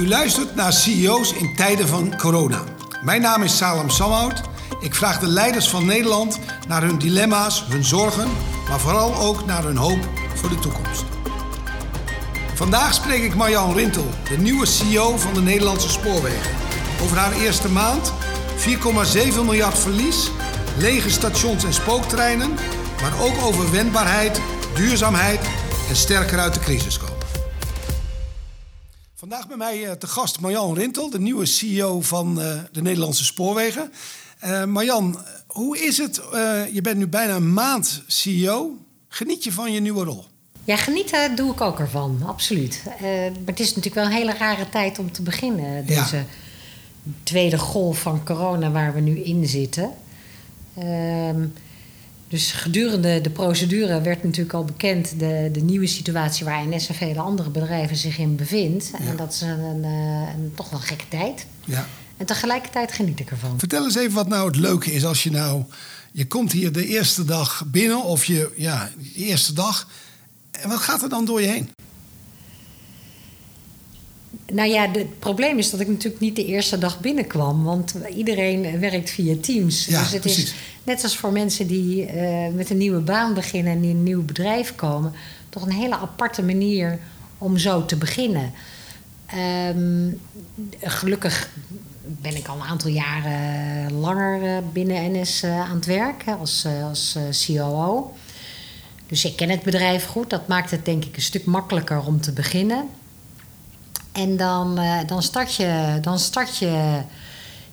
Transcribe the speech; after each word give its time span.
U 0.00 0.08
luistert 0.08 0.54
naar 0.54 0.72
CEO's 0.72 1.32
in 1.32 1.54
tijden 1.56 1.88
van 1.88 2.16
corona. 2.16 2.64
Mijn 3.02 3.20
naam 3.20 3.42
is 3.42 3.56
Salem 3.56 3.90
Samhout. 3.90 4.40
Ik 4.80 4.94
vraag 4.94 5.18
de 5.18 5.26
leiders 5.26 5.68
van 5.68 5.86
Nederland 5.86 6.38
naar 6.68 6.82
hun 6.82 6.98
dilemma's, 6.98 7.64
hun 7.68 7.84
zorgen, 7.84 8.28
maar 8.68 8.80
vooral 8.80 9.14
ook 9.14 9.46
naar 9.46 9.62
hun 9.62 9.76
hoop 9.76 10.08
voor 10.34 10.48
de 10.48 10.58
toekomst. 10.58 11.04
Vandaag 12.54 12.94
spreek 12.94 13.22
ik 13.22 13.34
Marjan 13.34 13.74
Rintel, 13.74 14.06
de 14.28 14.38
nieuwe 14.38 14.66
CEO 14.66 15.16
van 15.16 15.34
de 15.34 15.40
Nederlandse 15.40 15.88
Spoorwegen. 15.88 16.50
Over 17.02 17.16
haar 17.16 17.32
eerste 17.32 17.68
maand, 17.68 18.12
4,7 18.56 19.44
miljard 19.44 19.78
verlies, 19.78 20.30
lege 20.76 21.10
stations 21.10 21.64
en 21.64 21.74
spooktreinen, 21.74 22.50
maar 23.00 23.20
ook 23.20 23.42
over 23.42 23.70
wendbaarheid, 23.70 24.40
duurzaamheid 24.74 25.40
en 25.88 25.96
sterker 25.96 26.38
uit 26.38 26.54
de 26.54 26.60
crisis 26.60 26.98
komen. 26.98 27.09
Vandaag 29.30 29.48
bij 29.48 29.56
mij 29.56 29.86
eh, 29.86 29.92
te 29.92 30.06
gast 30.06 30.40
Marjan 30.40 30.74
Rintel, 30.74 31.10
de 31.10 31.20
nieuwe 31.20 31.46
CEO 31.46 32.00
van 32.00 32.40
eh, 32.40 32.58
de 32.72 32.82
Nederlandse 32.82 33.24
Spoorwegen. 33.24 33.92
Uh, 34.44 34.64
Marjan, 34.64 35.18
hoe 35.46 35.78
is 35.78 35.98
het? 35.98 36.20
je 36.72 36.80
bent 36.82 36.96
nu 36.96 37.06
bijna 37.06 37.34
een 37.34 37.52
maand 37.52 38.02
CEO. 38.06 38.76
Geniet 39.08 39.44
je 39.44 39.52
van 39.52 39.72
je 39.72 39.80
nieuwe 39.80 40.04
rol? 40.04 40.24
Ja, 40.64 40.76
genieten 40.76 41.36
doe 41.36 41.52
ik 41.52 41.60
ook 41.60 41.78
ervan, 41.78 42.22
absoluut. 42.26 42.82
maar 42.84 43.30
het 43.44 43.60
is 43.60 43.68
natuurlijk 43.68 43.94
wel 43.94 44.04
een 44.04 44.10
hele 44.10 44.34
rare 44.34 44.68
tijd 44.68 44.98
om 44.98 45.12
te 45.12 45.22
beginnen. 45.22 45.86
Deze 45.86 46.24
tweede 47.22 47.58
golf 47.58 48.00
van 48.00 48.24
corona 48.24 48.70
waar 48.70 48.94
we 48.94 49.00
nu 49.00 49.18
in 49.18 49.46
zitten. 49.46 49.90
Ehm, 50.74 51.46
dus 52.30 52.52
gedurende 52.52 53.20
de 53.20 53.30
procedure 53.30 54.00
werd 54.00 54.22
natuurlijk 54.22 54.54
al 54.54 54.64
bekend 54.64 55.18
de, 55.18 55.48
de 55.52 55.60
nieuwe 55.60 55.86
situatie 55.86 56.44
waar 56.44 56.66
NS 56.66 56.88
en 56.88 56.94
vele 56.94 57.20
andere 57.20 57.50
bedrijven 57.50 57.96
zich 57.96 58.18
in 58.18 58.36
bevindt. 58.36 58.90
En 59.08 59.16
dat 59.16 59.32
is 59.32 59.40
een, 59.40 59.58
een, 59.58 59.84
een, 59.84 60.52
toch 60.54 60.70
wel 60.70 60.80
een 60.80 60.86
gekke 60.86 61.08
tijd. 61.08 61.46
Ja. 61.64 61.86
En 62.16 62.26
tegelijkertijd 62.26 62.92
geniet 62.92 63.20
ik 63.20 63.30
ervan. 63.30 63.58
Vertel 63.58 63.84
eens 63.84 63.96
even 63.96 64.14
wat 64.14 64.28
nou 64.28 64.46
het 64.46 64.56
leuke 64.56 64.92
is 64.92 65.04
als 65.04 65.22
je 65.22 65.30
nou. 65.30 65.64
Je 66.12 66.26
komt 66.26 66.52
hier 66.52 66.72
de 66.72 66.86
eerste 66.86 67.24
dag 67.24 67.64
binnen, 67.66 68.02
of 68.02 68.24
je, 68.24 68.52
ja, 68.56 68.90
de 68.98 69.14
eerste 69.14 69.52
dag. 69.52 69.88
En 70.50 70.68
wat 70.68 70.78
gaat 70.78 71.02
er 71.02 71.08
dan 71.08 71.24
door 71.24 71.40
je 71.40 71.46
heen? 71.46 71.70
Nou 74.52 74.68
ja, 74.68 74.90
het 74.90 75.18
probleem 75.18 75.58
is 75.58 75.70
dat 75.70 75.80
ik 75.80 75.88
natuurlijk 75.88 76.20
niet 76.20 76.36
de 76.36 76.44
eerste 76.44 76.78
dag 76.78 77.00
binnenkwam. 77.00 77.64
Want 77.64 77.94
iedereen 78.16 78.80
werkt 78.80 79.10
via 79.10 79.34
Teams. 79.40 79.86
Ja, 79.86 79.98
dus 79.98 80.12
het 80.12 80.20
precies. 80.20 80.44
is 80.44 80.54
net 80.82 81.02
als 81.02 81.16
voor 81.16 81.32
mensen 81.32 81.66
die 81.66 82.14
uh, 82.14 82.48
met 82.54 82.70
een 82.70 82.76
nieuwe 82.76 83.00
baan 83.00 83.34
beginnen 83.34 83.72
en 83.72 83.82
in 83.82 83.90
een 83.90 84.02
nieuw 84.02 84.24
bedrijf 84.24 84.74
komen, 84.74 85.12
toch 85.48 85.66
een 85.66 85.72
hele 85.72 85.96
aparte 85.96 86.42
manier 86.42 86.98
om 87.38 87.58
zo 87.58 87.84
te 87.84 87.96
beginnen. 87.96 88.52
Um, 89.68 90.20
gelukkig 90.80 91.50
ben 92.02 92.36
ik 92.36 92.48
al 92.48 92.56
een 92.56 92.62
aantal 92.62 92.90
jaren 92.90 93.92
langer 93.92 94.42
eh, 94.42 94.62
binnen 94.72 95.12
NS 95.12 95.44
uh, 95.44 95.60
aan 95.60 95.76
het 95.76 95.86
werk 95.86 96.24
als, 96.38 96.66
als 96.82 97.18
COO. 97.46 98.14
Dus 99.06 99.24
ik 99.24 99.36
ken 99.36 99.48
het 99.48 99.62
bedrijf 99.62 100.04
goed. 100.04 100.30
Dat 100.30 100.48
maakt 100.48 100.70
het 100.70 100.84
denk 100.84 101.04
ik 101.04 101.16
een 101.16 101.22
stuk 101.22 101.44
makkelijker 101.44 102.06
om 102.06 102.20
te 102.20 102.32
beginnen. 102.32 102.88
En 104.12 104.36
dan, 104.36 104.78
uh, 104.78 104.98
dan, 105.06 105.22
start 105.22 105.54
je, 105.54 105.98
dan 106.00 106.18
start 106.18 106.56
je 106.56 107.02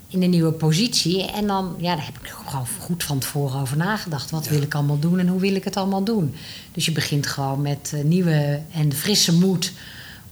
in 0.07 0.23
een 0.23 0.29
nieuwe 0.29 0.51
positie. 0.51 1.31
En 1.31 1.47
dan, 1.47 1.75
ja, 1.77 1.95
daar 1.95 2.05
heb 2.05 2.17
ik 2.21 2.33
gewoon 2.45 2.67
goed 2.79 3.03
van 3.03 3.19
tevoren 3.19 3.61
over 3.61 3.77
nagedacht. 3.77 4.31
Wat 4.31 4.47
wil 4.47 4.61
ik 4.61 4.75
allemaal 4.75 4.99
doen 4.99 5.19
en 5.19 5.27
hoe 5.27 5.39
wil 5.39 5.55
ik 5.55 5.63
het 5.63 5.77
allemaal 5.77 6.03
doen? 6.03 6.35
Dus 6.71 6.85
je 6.85 6.91
begint 6.91 7.27
gewoon 7.27 7.61
met 7.61 7.91
uh, 7.95 8.03
nieuwe 8.03 8.61
en 8.73 8.93
frisse 8.93 9.33
moed 9.33 9.73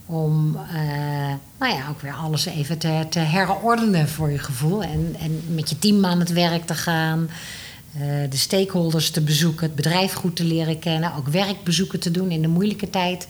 om 0.06 0.58
uh, 0.73 1.33
nou 1.59 1.73
ja, 1.73 1.89
ook 1.89 2.02
weer 2.02 2.14
alles 2.14 2.45
even 2.45 2.78
te, 2.78 3.06
te 3.09 3.20
herordenen 3.20 4.09
voor 4.09 4.31
je 4.31 4.38
gevoel. 4.38 4.83
En, 4.83 5.16
en 5.20 5.42
met 5.48 5.70
je 5.70 5.80
team 5.80 6.06
aan 6.06 6.20
het 6.20 6.31
werk 6.31 6.66
te 6.66 6.76
gaan. 6.76 7.30
De 8.30 8.38
stakeholders 8.38 9.10
te 9.10 9.22
bezoeken, 9.22 9.66
het 9.66 9.76
bedrijf 9.76 10.14
goed 10.14 10.36
te 10.36 10.44
leren 10.44 10.80
kennen, 10.80 11.14
ook 11.16 11.28
werkbezoeken 11.28 12.00
te 12.00 12.11
doen 12.11 12.32
in 12.32 12.42
de 12.42 12.48
moeilijke 12.48 12.89
tijd 12.89 13.28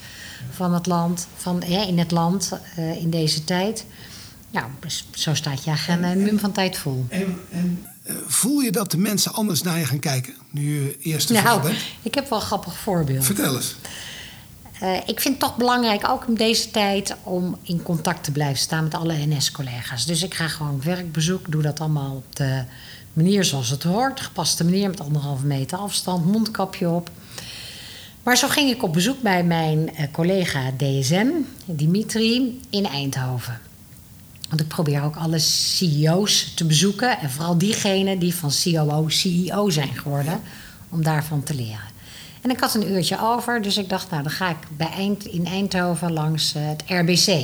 van 0.52 0.74
het 0.74 0.86
land, 0.86 1.28
van, 1.36 1.64
in 1.64 2.00
het 2.00 2.12
land 2.12 2.52
uh, 2.80 3.02
in 3.02 3.10
deze 3.10 3.44
tijd. 3.44 3.86
Nou, 4.52 4.68
dus 4.80 5.06
zo 5.12 5.34
staat 5.34 5.64
je 5.64 5.72
agenda 5.72 6.12
een 6.12 6.24
mum 6.24 6.40
van 6.40 6.52
tijd 6.52 6.78
vol. 6.78 7.06
En, 7.10 7.40
en 7.52 7.86
uh, 8.08 8.16
voel 8.26 8.60
je 8.60 8.72
dat 8.72 8.92
de 8.92 8.98
mensen 8.98 9.34
anders 9.34 9.62
naar 9.62 9.80
je 9.80 9.86
gaan 9.86 10.00
kijken 10.00 10.34
nu 10.50 10.84
je 10.84 10.98
eerste 11.00 11.34
nou, 11.34 11.62
bent? 11.62 11.78
Ik 12.02 12.16
heb 12.16 12.30
wel 12.30 12.40
een 12.40 12.46
grappig 12.46 12.78
voorbeeld. 12.78 13.26
Vertel 13.26 13.56
eens. 13.56 13.76
Uh, 14.84 14.96
ik 14.96 15.20
vind 15.20 15.34
het 15.34 15.40
toch 15.40 15.58
belangrijk, 15.58 16.10
ook 16.10 16.26
in 16.28 16.36
deze 16.36 16.72
tijd, 16.72 17.16
om 17.24 17.58
in 17.62 17.84
contact 17.84 18.24
te 18.24 18.32
blijven 18.32 18.58
staan 18.58 18.84
met 18.84 18.94
alle 18.94 19.26
NS-collega's. 19.26 20.06
Dus 20.06 20.24
ik 20.24 20.34
ga 20.34 20.48
gewoon 20.48 20.82
werkbezoek, 20.84 21.52
doe 21.52 21.62
dat 21.62 21.80
allemaal 21.80 22.16
op 22.16 22.36
de 22.36 22.64
manier 23.16 23.44
zoals 23.44 23.70
het 23.70 23.84
hoort. 23.84 24.20
Gepaste 24.20 24.64
manier 24.64 24.90
met 24.90 25.02
anderhalve 25.02 25.46
meter 25.46 25.78
afstand, 25.78 26.26
mondkapje 26.26 26.90
op. 26.90 27.10
Maar 28.24 28.38
zo 28.38 28.48
ging 28.48 28.70
ik 28.70 28.84
op 28.84 28.94
bezoek 28.94 29.22
bij 29.22 29.44
mijn 29.44 29.96
eh, 29.96 30.06
collega 30.12 30.72
DSM, 30.78 31.28
Dimitri, 31.66 32.60
in 32.70 32.86
Eindhoven. 32.86 33.60
Want 34.50 34.62
ik 34.62 34.68
probeer 34.68 35.04
ook 35.04 35.16
alle 35.16 35.40
CEO's 35.40 36.54
te 36.56 36.66
bezoeken. 36.66 37.20
En 37.20 37.30
vooral 37.30 37.58
diegenen 37.58 38.20
die 38.20 38.36
van 38.36 38.52
COO 38.64 39.10
CEO 39.10 39.70
zijn 39.70 39.94
geworden. 39.96 40.42
Om 40.90 41.04
daarvan 41.04 41.44
te 41.44 41.54
leren. 41.54 41.94
En 42.42 42.50
ik 42.50 42.60
had 42.60 42.76
een 42.76 42.92
uurtje 42.92 43.22
over, 43.22 43.62
dus 43.62 43.78
ik 43.78 43.90
dacht, 43.90 44.10
nou 44.10 44.24
dan 44.24 44.32
ga 44.32 44.50
ik 44.50 44.58
bij 44.78 44.90
Eind, 44.90 45.26
in 45.26 45.46
Eindhoven 45.46 46.14
langs 46.14 46.56
eh, 46.56 46.68
het 46.68 46.84
RBC. 46.88 47.44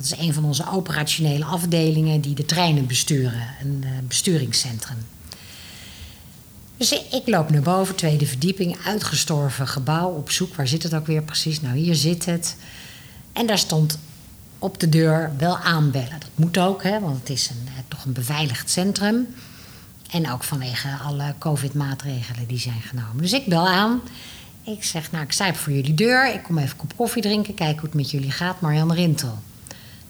Dat 0.00 0.12
is 0.12 0.26
een 0.26 0.34
van 0.34 0.44
onze 0.44 0.70
operationele 0.70 1.44
afdelingen 1.44 2.20
die 2.20 2.34
de 2.34 2.44
treinen 2.44 2.86
besturen. 2.86 3.48
Een 3.62 3.82
uh, 3.84 3.90
besturingscentrum. 4.08 4.96
Dus 6.76 6.92
ik 6.92 7.22
loop 7.24 7.50
naar 7.50 7.62
boven, 7.62 7.94
tweede 7.94 8.26
verdieping, 8.26 8.76
uitgestorven 8.84 9.68
gebouw 9.68 10.08
op 10.08 10.30
zoek. 10.30 10.54
Waar 10.54 10.68
zit 10.68 10.82
het 10.82 10.94
ook 10.94 11.06
weer 11.06 11.22
precies? 11.22 11.60
Nou, 11.60 11.76
hier 11.76 11.94
zit 11.94 12.24
het. 12.24 12.56
En 13.32 13.46
daar 13.46 13.58
stond 13.58 13.98
op 14.58 14.80
de 14.80 14.88
deur 14.88 15.32
wel 15.38 15.58
aanbellen. 15.58 16.20
Dat 16.20 16.30
moet 16.34 16.58
ook, 16.58 16.82
hè, 16.82 17.00
want 17.00 17.18
het 17.18 17.30
is 17.30 17.50
een, 17.50 17.66
eh, 17.66 17.72
toch 17.88 18.04
een 18.04 18.12
beveiligd 18.12 18.70
centrum. 18.70 19.26
En 20.10 20.30
ook 20.30 20.44
vanwege 20.44 20.88
alle 21.04 21.34
COVID-maatregelen 21.38 22.46
die 22.46 22.58
zijn 22.58 22.82
genomen. 22.82 23.22
Dus 23.22 23.32
ik 23.32 23.46
bel 23.46 23.68
aan. 23.68 24.00
Ik 24.64 24.84
zeg, 24.84 25.12
nou, 25.12 25.24
ik 25.24 25.32
sta 25.32 25.54
voor 25.54 25.72
jullie 25.72 25.94
deur. 25.94 26.34
Ik 26.34 26.42
kom 26.42 26.58
even 26.58 26.70
een 26.70 26.76
kop 26.76 26.96
koffie 26.96 27.22
drinken, 27.22 27.54
kijken 27.54 27.80
hoe 27.80 27.88
het 27.88 27.98
met 27.98 28.10
jullie 28.10 28.30
gaat. 28.30 28.60
Marjan 28.60 28.92
Rintel. 28.92 29.38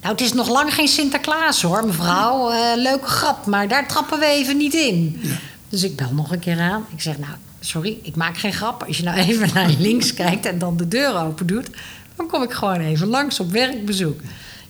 Nou, 0.00 0.12
het 0.12 0.20
is 0.20 0.32
nog 0.32 0.48
lang 0.48 0.74
geen 0.74 0.88
Sinterklaas 0.88 1.62
hoor, 1.62 1.86
mevrouw. 1.86 2.52
Uh, 2.52 2.58
leuke 2.76 3.06
grap, 3.06 3.46
maar 3.46 3.68
daar 3.68 3.88
trappen 3.88 4.18
we 4.18 4.26
even 4.26 4.56
niet 4.56 4.74
in. 4.74 5.20
Ja. 5.22 5.34
Dus 5.68 5.82
ik 5.82 5.96
bel 5.96 6.12
nog 6.12 6.32
een 6.32 6.38
keer 6.38 6.60
aan. 6.60 6.86
Ik 6.94 7.00
zeg, 7.00 7.18
nou, 7.18 7.32
sorry, 7.60 7.98
ik 8.02 8.16
maak 8.16 8.38
geen 8.38 8.52
grap. 8.52 8.82
Als 8.86 8.96
je 8.96 9.02
nou 9.02 9.18
even 9.28 9.50
naar 9.54 9.74
links 9.78 10.14
kijkt 10.14 10.46
en 10.46 10.58
dan 10.58 10.76
de 10.76 10.88
deur 10.88 11.16
open 11.16 11.46
doet... 11.46 11.68
dan 12.16 12.26
kom 12.26 12.42
ik 12.42 12.52
gewoon 12.52 12.80
even 12.80 13.06
langs 13.06 13.40
op 13.40 13.50
werkbezoek. 13.50 14.20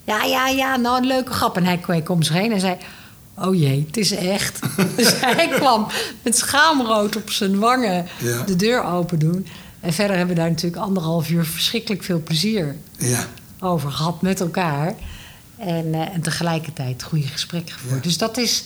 Ja, 0.04 0.24
ja, 0.24 0.48
ja, 0.48 0.76
nou, 0.76 0.96
een 0.96 1.06
leuke 1.06 1.32
grap. 1.32 1.56
En 1.56 1.64
hij 1.64 1.78
kwam 1.78 2.04
om 2.06 2.22
zich 2.22 2.34
heen 2.34 2.52
en 2.52 2.60
zei... 2.60 2.76
Oh 3.34 3.54
jee, 3.54 3.84
het 3.86 3.96
is 3.96 4.10
echt. 4.10 4.60
dus 4.96 5.20
hij 5.20 5.48
kwam 5.48 5.86
met 6.22 6.38
schaamrood 6.38 7.16
op 7.16 7.30
zijn 7.30 7.58
wangen 7.58 8.06
de 8.46 8.56
deur 8.56 8.84
open 8.84 9.18
doen. 9.18 9.46
En 9.80 9.92
verder 9.92 10.16
hebben 10.16 10.34
we 10.34 10.40
daar 10.40 10.50
natuurlijk 10.50 10.82
anderhalf 10.82 11.30
uur 11.30 11.44
verschrikkelijk 11.44 12.02
veel 12.02 12.22
plezier 12.22 12.76
ja. 12.98 13.26
over 13.60 13.90
gehad 13.90 14.22
met 14.22 14.40
elkaar. 14.40 14.94
En, 15.60 15.86
uh, 15.86 16.14
en 16.14 16.20
tegelijkertijd 16.20 17.02
goede 17.02 17.26
gesprekken 17.26 17.74
gevoerd. 17.74 18.02
Dus 18.02 18.18
dat 18.18 18.36
is 18.36 18.64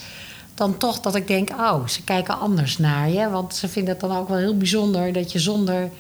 dan 0.55 0.77
toch 0.77 1.01
dat 1.01 1.15
ik 1.15 1.27
denk, 1.27 1.51
oh, 1.51 1.87
ze 1.89 2.03
kijken 2.03 2.39
anders 2.39 2.79
naar 2.79 3.09
je. 3.09 3.29
Want 3.29 3.55
ze 3.55 3.69
vinden 3.69 3.93
het 3.93 4.01
dan 4.01 4.17
ook 4.17 4.29
wel 4.29 4.39
heel 4.39 4.57
bijzonder 4.57 5.13
dat 5.13 5.33
je 5.33 5.39
zonder 5.39 5.91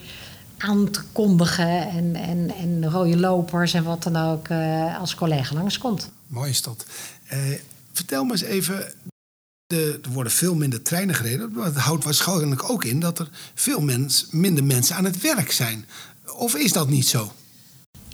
aan 0.58 0.90
te 0.90 1.02
kondigen 1.12 1.88
en, 1.88 2.16
en, 2.16 2.54
en 2.56 2.90
rode 2.90 3.16
lopers 3.16 3.74
en 3.74 3.84
wat 3.84 4.02
dan 4.02 4.16
ook 4.16 4.48
uh, 4.48 5.00
als 5.00 5.14
collega 5.14 5.54
langskomt. 5.54 6.10
Mooi 6.26 6.50
is 6.50 6.62
dat. 6.62 6.86
Uh, 7.32 7.38
vertel 7.92 8.24
me 8.24 8.32
eens 8.32 8.42
even, 8.42 8.92
de, 9.66 10.00
er 10.02 10.10
worden 10.10 10.32
veel 10.32 10.54
minder 10.54 10.82
treinen 10.82 11.14
gereden. 11.14 11.52
Maar 11.52 11.64
het 11.64 11.76
houdt 11.76 12.04
waarschijnlijk 12.04 12.70
ook 12.70 12.84
in 12.84 13.00
dat 13.00 13.18
er 13.18 13.28
veel 13.54 13.80
mens, 13.80 14.26
minder 14.30 14.64
mensen 14.64 14.96
aan 14.96 15.04
het 15.04 15.20
werk 15.20 15.52
zijn. 15.52 15.86
Of 16.36 16.54
is 16.54 16.72
dat 16.72 16.88
niet 16.88 17.08
zo? 17.08 17.32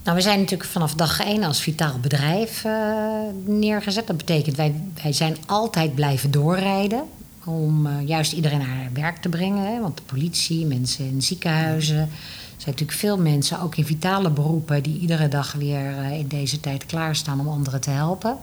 Nou, 0.05 0.17
we 0.17 0.23
zijn 0.23 0.39
natuurlijk 0.39 0.71
vanaf 0.71 0.95
dag 0.95 1.21
één 1.21 1.43
als 1.43 1.61
vitaal 1.61 1.99
bedrijf 1.99 2.65
uh, 2.65 3.21
neergezet. 3.45 4.07
Dat 4.07 4.17
betekent 4.17 4.57
wij, 4.57 4.75
wij 5.03 5.13
zijn 5.13 5.37
altijd 5.47 5.95
blijven 5.95 6.31
doorrijden. 6.31 7.05
Om 7.45 7.87
uh, 7.87 7.93
juist 8.07 8.33
iedereen 8.33 8.59
naar 8.59 8.91
werk 8.93 9.17
te 9.17 9.29
brengen. 9.29 9.73
Hè? 9.73 9.81
Want 9.81 9.97
de 9.97 10.03
politie, 10.03 10.67
mensen 10.67 11.05
in 11.05 11.23
ziekenhuizen. 11.23 11.99
Er 11.99 12.67
zijn 12.67 12.71
natuurlijk 12.71 12.99
veel 12.99 13.19
mensen, 13.19 13.61
ook 13.61 13.77
in 13.77 13.87
vitale 13.87 14.31
beroepen, 14.31 14.83
die 14.83 14.99
iedere 14.99 15.29
dag 15.29 15.53
weer 15.53 15.91
uh, 15.91 16.19
in 16.19 16.29
deze 16.29 16.61
tijd 16.61 16.87
klaarstaan 16.87 17.41
om 17.41 17.49
anderen 17.49 17.81
te 17.81 17.91
helpen. 17.91 18.39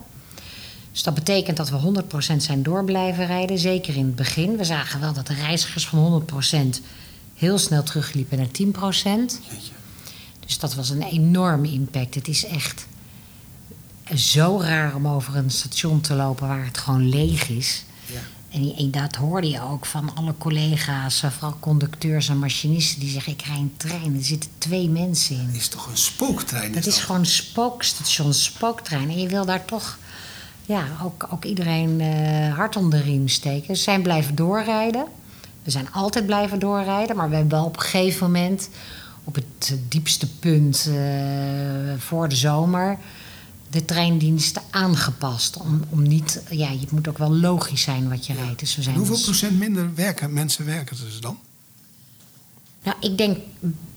Dus 0.92 1.02
dat 1.02 1.14
betekent 1.14 1.56
dat 1.56 1.70
we 1.70 2.02
100% 2.32 2.36
zijn 2.36 2.62
door 2.62 2.84
blijven 2.84 3.26
rijden. 3.26 3.58
Zeker 3.58 3.96
in 3.96 4.04
het 4.04 4.16
begin. 4.16 4.56
We 4.56 4.64
zagen 4.64 5.00
wel 5.00 5.12
dat 5.12 5.26
de 5.26 5.34
reizigers 5.34 5.86
van 5.86 6.22
100% 6.78 6.82
heel 7.34 7.58
snel 7.58 7.82
terugliepen 7.82 8.38
naar 8.38 8.46
10%. 9.32 9.40
Dus 10.48 10.58
dat 10.58 10.74
was 10.74 10.90
een 10.90 11.02
enorme 11.02 11.70
impact. 11.70 12.14
Het 12.14 12.28
is 12.28 12.44
echt 12.44 12.86
zo 14.14 14.60
raar 14.60 14.94
om 14.94 15.08
over 15.08 15.36
een 15.36 15.50
station 15.50 16.00
te 16.00 16.14
lopen 16.14 16.48
waar 16.48 16.64
het 16.64 16.78
gewoon 16.78 17.08
leeg 17.08 17.48
is. 17.48 17.84
Ja. 18.06 18.20
En, 18.76 18.90
dat 18.90 19.14
hoorde 19.14 19.48
je 19.48 19.62
ook 19.62 19.86
van 19.86 20.14
alle 20.14 20.34
collega's, 20.38 21.22
eh, 21.22 21.30
vooral 21.30 21.56
conducteurs 21.60 22.28
en 22.28 22.38
machinisten, 22.38 23.00
die 23.00 23.10
zeggen: 23.10 23.32
Ik 23.32 23.42
rij 23.42 23.56
een 23.56 23.74
trein, 23.76 24.16
er 24.16 24.24
zitten 24.24 24.50
twee 24.58 24.88
mensen 24.88 25.36
in. 25.36 25.46
Het 25.46 25.56
is 25.56 25.68
toch 25.68 25.86
een 25.86 25.96
spooktrein? 25.96 26.72
Dat 26.72 26.86
is 26.86 26.98
gewoon 26.98 27.20
een 27.20 27.26
spookstation, 27.26 28.34
spooktrein. 28.34 29.10
En 29.10 29.18
je 29.20 29.28
wil 29.28 29.44
daar 29.44 29.64
toch 29.64 29.98
ja, 30.66 30.84
ook, 31.02 31.26
ook 31.30 31.44
iedereen 31.44 32.00
eh, 32.00 32.54
hard 32.54 32.76
om 32.76 32.90
de 32.90 33.00
riem 33.00 33.28
steken. 33.28 33.76
Ze 33.76 33.82
zijn 33.82 34.02
blijven 34.02 34.34
doorrijden. 34.34 35.06
We 35.62 35.70
zijn 35.70 35.92
altijd 35.92 36.26
blijven 36.26 36.58
doorrijden, 36.58 37.16
maar 37.16 37.28
we 37.28 37.34
hebben 37.34 37.58
wel 37.58 37.66
op 37.66 37.76
een 37.76 37.82
gegeven 37.82 38.26
moment, 38.26 38.68
op 39.28 39.34
het 39.34 39.74
diepste 39.88 40.26
punt 40.28 40.88
eh, 40.88 40.94
voor 41.98 42.28
de 42.28 42.36
zomer, 42.36 42.98
de 43.70 43.84
treindiensten 43.84 44.62
aangepast. 44.70 45.56
Om, 45.56 45.84
om 45.88 46.02
niet, 46.02 46.42
ja, 46.50 46.68
het 46.78 46.90
moet 46.90 47.08
ook 47.08 47.18
wel 47.18 47.32
logisch 47.32 47.82
zijn 47.82 48.08
wat 48.08 48.26
je 48.26 48.34
rijdt. 48.34 48.58
Dus 48.60 48.76
we 48.76 48.82
zijn 48.82 48.96
hoeveel 48.96 49.14
ons- 49.14 49.24
procent 49.24 49.58
minder 49.58 49.94
werken, 49.94 50.32
mensen 50.32 50.64
werken 50.64 50.96
er 50.96 51.04
dus 51.04 51.20
dan? 51.20 51.38
Nou, 52.82 52.96
ik 53.00 53.18
denk 53.18 53.38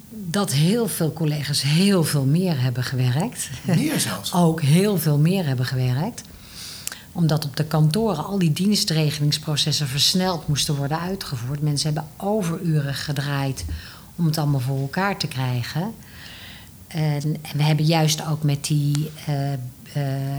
dat 0.10 0.52
heel 0.52 0.88
veel 0.88 1.14
collega's 1.14 1.62
heel 1.62 2.04
veel 2.04 2.26
meer 2.26 2.62
hebben 2.62 2.84
gewerkt. 2.84 3.50
Meer 3.66 4.00
zelfs. 4.00 4.34
ook 4.46 4.62
heel 4.62 4.98
veel 4.98 5.18
meer 5.18 5.46
hebben 5.46 5.66
gewerkt. 5.66 6.22
Omdat 7.12 7.46
op 7.46 7.56
de 7.56 7.66
kantoren 7.66 8.26
al 8.26 8.40
die 8.40 8.54
dienstregelingsprocessen 8.54 9.88
versneld 9.88 10.48
moesten 10.48 10.76
worden 10.76 11.00
uitgevoerd. 11.00 11.62
Mensen 11.62 11.94
hebben 11.94 12.12
overuren 12.18 12.94
gedraaid 12.94 13.66
om 14.22 14.28
het 14.28 14.38
allemaal 14.38 14.60
voor 14.60 14.80
elkaar 14.80 15.18
te 15.18 15.28
krijgen. 15.28 15.94
En, 16.88 17.36
we 17.56 17.64
hebben 17.64 17.86
juist 17.86 18.28
ook 18.28 18.44
met 18.44 18.66
die 18.66 19.12
eh, 19.26 19.54
eh, 19.54 19.60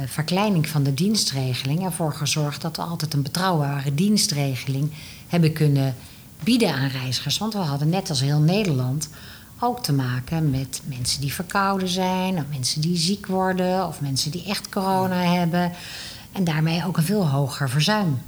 verkleining 0.06 0.68
van 0.68 0.82
de 0.82 0.94
dienstregeling 0.94 1.84
ervoor 1.84 2.14
gezorgd 2.14 2.60
dat 2.62 2.76
we 2.76 2.82
altijd 2.82 3.14
een 3.14 3.22
betrouwbare 3.22 3.94
dienstregeling 3.94 4.90
hebben 5.28 5.52
kunnen 5.52 5.94
bieden 6.42 6.74
aan 6.74 6.88
reizigers. 6.88 7.38
Want 7.38 7.52
we 7.52 7.58
hadden 7.58 7.88
net 7.88 8.08
als 8.08 8.20
heel 8.20 8.38
Nederland 8.38 9.08
ook 9.60 9.82
te 9.82 9.92
maken 9.92 10.50
met 10.50 10.80
mensen 10.84 11.20
die 11.20 11.32
verkouden 11.32 11.88
zijn, 11.88 12.36
of 12.36 12.44
mensen 12.50 12.80
die 12.80 12.96
ziek 12.96 13.26
worden, 13.26 13.86
of 13.86 14.00
mensen 14.00 14.30
die 14.30 14.44
echt 14.44 14.68
corona 14.68 15.22
hebben. 15.22 15.72
En 16.32 16.44
daarmee 16.44 16.86
ook 16.86 16.96
een 16.96 17.02
veel 17.02 17.28
hoger 17.28 17.70
verzuim. 17.70 18.18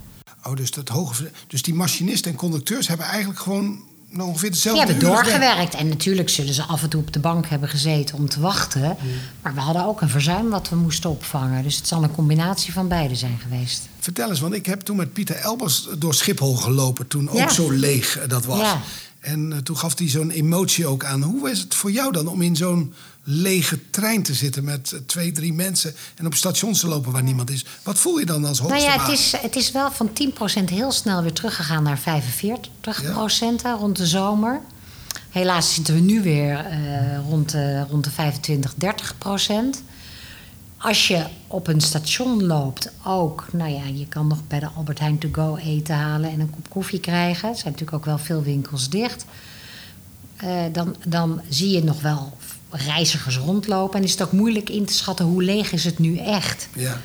Oh, 0.42 0.56
dus, 0.56 0.70
dat 0.70 0.88
hoge, 0.88 1.30
dus 1.46 1.62
die 1.62 1.74
machinisten 1.74 2.30
en 2.30 2.36
conducteurs 2.36 2.88
hebben 2.88 3.06
eigenlijk 3.06 3.40
gewoon 3.40 3.82
nou 4.16 4.28
ongeveer 4.28 4.50
Die 4.50 4.60
hetzelfde 4.60 4.92
hebben 4.92 5.08
doorgewerkt. 5.08 5.74
En 5.74 5.88
natuurlijk 5.88 6.28
zullen 6.28 6.54
ze 6.54 6.62
af 6.62 6.82
en 6.82 6.88
toe 6.88 7.00
op 7.00 7.12
de 7.12 7.18
bank 7.18 7.46
hebben 7.46 7.68
gezeten 7.68 8.16
om 8.16 8.28
te 8.28 8.40
wachten. 8.40 8.96
Maar 9.42 9.54
we 9.54 9.60
hadden 9.60 9.86
ook 9.86 10.00
een 10.00 10.08
verzuim 10.08 10.50
wat 10.50 10.68
we 10.68 10.76
moesten 10.76 11.10
opvangen. 11.10 11.62
Dus 11.62 11.76
het 11.76 11.88
zal 11.88 12.02
een 12.02 12.10
combinatie 12.14 12.72
van 12.72 12.88
beide 12.88 13.14
zijn 13.14 13.38
geweest. 13.42 13.82
Vertel 13.98 14.28
eens, 14.28 14.40
want 14.40 14.54
ik 14.54 14.66
heb 14.66 14.80
toen 14.80 14.96
met 14.96 15.12
Pieter 15.12 15.36
Elbers 15.36 15.88
door 15.98 16.14
Schiphol 16.14 16.54
gelopen... 16.54 17.06
toen 17.06 17.28
ook 17.30 17.36
Ja. 17.36 17.48
zo 17.48 17.70
leeg 17.70 18.18
eh, 18.18 18.28
dat 18.28 18.44
was. 18.44 18.58
Ja. 18.60 18.80
En 19.24 19.52
eh, 19.52 19.58
toen 19.58 19.78
gaf 19.78 19.98
hij 19.98 20.08
zo'n 20.08 20.30
emotie 20.30 20.86
ook 20.86 21.04
aan. 21.04 21.22
Hoe 21.22 21.50
is 21.50 21.60
het 21.60 21.74
voor 21.74 21.90
jou 21.90 22.12
dan 22.12 22.26
om 22.26 22.42
in 22.42 22.56
zo'n 22.56 22.94
lege 23.22 23.90
trein 23.90 24.22
te 24.22 24.34
zitten... 24.34 24.64
met 24.64 24.92
eh, 24.92 25.00
twee, 25.06 25.32
drie 25.32 25.52
mensen 25.52 25.94
en 26.14 26.26
op 26.26 26.34
stations 26.34 26.80
te 26.80 26.88
lopen 26.88 27.12
waar 27.12 27.22
niemand 27.22 27.50
is? 27.50 27.64
Wat 27.82 27.98
voel 27.98 28.18
je 28.18 28.26
dan 28.26 28.44
als 28.44 28.60
Nou 28.60 28.72
hoogste 28.72 28.90
ja, 28.90 29.00
het 29.00 29.12
is, 29.18 29.32
het 29.36 29.56
is 29.56 29.70
wel 29.70 29.90
van 29.90 30.10
10% 30.62 30.64
heel 30.64 30.92
snel 30.92 31.22
weer 31.22 31.32
teruggegaan 31.32 31.82
naar 31.82 31.98
45% 31.98 32.02
hè, 33.62 33.72
rond 33.72 33.96
de 33.96 34.06
zomer. 34.06 34.60
Helaas 35.30 35.74
zitten 35.74 35.94
we 35.94 36.00
nu 36.00 36.22
weer 36.22 36.58
eh, 36.58 37.18
rond, 37.28 37.50
de, 37.50 37.84
rond 37.90 38.04
de 38.04 38.10
25, 38.10 38.74
30%. 38.74 39.84
Als 40.84 41.08
je 41.08 41.24
op 41.46 41.66
een 41.66 41.80
station 41.80 42.44
loopt, 42.44 42.92
ook, 43.04 43.46
nou 43.52 43.70
ja, 43.70 43.84
je 43.94 44.08
kan 44.08 44.26
nog 44.26 44.46
bij 44.46 44.60
de 44.60 44.68
Albert 44.76 44.98
Heijn 44.98 45.18
to 45.18 45.28
go 45.32 45.56
eten 45.56 45.94
halen 45.94 46.30
en 46.30 46.40
een 46.40 46.50
kop 46.50 46.70
koffie 46.70 47.00
krijgen. 47.00 47.48
Er 47.48 47.54
zijn 47.54 47.72
natuurlijk 47.72 47.96
ook 47.96 48.04
wel 48.04 48.18
veel 48.18 48.42
winkels 48.42 48.88
dicht. 48.88 49.24
Eh, 50.36 50.62
dan, 50.72 50.96
dan 51.06 51.40
zie 51.48 51.70
je 51.70 51.84
nog 51.84 52.00
wel 52.00 52.36
reizigers 52.70 53.36
rondlopen. 53.36 53.98
En 53.98 54.04
is 54.04 54.10
het 54.10 54.22
ook 54.22 54.32
moeilijk 54.32 54.70
in 54.70 54.84
te 54.84 54.92
schatten 54.92 55.24
hoe 55.24 55.42
leeg 55.42 55.72
is 55.72 55.84
het 55.84 55.98
nu 55.98 56.18
echt. 56.18 56.68
Ja. 56.74 57.00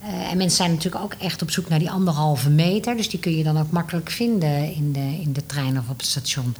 Eh, 0.00 0.30
en 0.30 0.36
mensen 0.36 0.56
zijn 0.56 0.72
natuurlijk 0.72 1.04
ook 1.04 1.14
echt 1.14 1.42
op 1.42 1.50
zoek 1.50 1.68
naar 1.68 1.78
die 1.78 1.90
anderhalve 1.90 2.50
meter. 2.50 2.96
Dus 2.96 3.08
die 3.08 3.20
kun 3.20 3.36
je 3.36 3.44
dan 3.44 3.58
ook 3.58 3.70
makkelijk 3.70 4.10
vinden 4.10 4.74
in 4.74 4.92
de, 4.92 5.18
in 5.20 5.32
de 5.32 5.46
trein 5.46 5.78
of 5.78 5.88
op 5.88 5.98
het 5.98 6.06
station. 6.06 6.56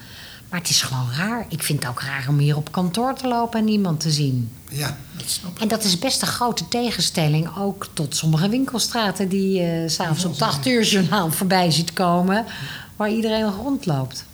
Maar 0.48 0.60
het 0.60 0.68
is 0.68 0.82
gewoon 0.82 1.10
raar. 1.16 1.46
Ik 1.48 1.62
vind 1.62 1.82
het 1.82 1.88
ook 1.88 2.00
raar 2.00 2.26
om 2.28 2.38
hier 2.38 2.56
op 2.56 2.72
kantoor 2.72 3.14
te 3.14 3.28
lopen 3.28 3.58
en 3.58 3.64
niemand 3.64 4.00
te 4.00 4.10
zien. 4.10 4.50
ja, 4.70 4.96
dat 5.16 5.28
snap 5.30 5.54
ik. 5.54 5.60
En 5.62 5.68
dat 5.68 5.84
is 5.84 5.98
best 5.98 6.22
een 6.22 6.28
grote 6.28 6.68
tegenstelling 6.68 7.56
ook 7.56 7.88
tot 7.92 8.16
sommige 8.16 8.48
winkelstraten 8.48 9.28
die 9.28 9.60
je 9.60 9.88
s 9.88 9.94
s'avonds 9.94 10.24
op 10.24 10.32
het 10.32 10.42
8 10.42 10.66
uur 10.66 10.82
journaal 10.84 11.30
voorbij 11.30 11.70
ziet 11.70 11.92
komen. 11.92 12.44
Waar 12.96 13.10
iedereen 13.10 13.42
nog 13.42 13.56
rondloopt. 13.56 14.24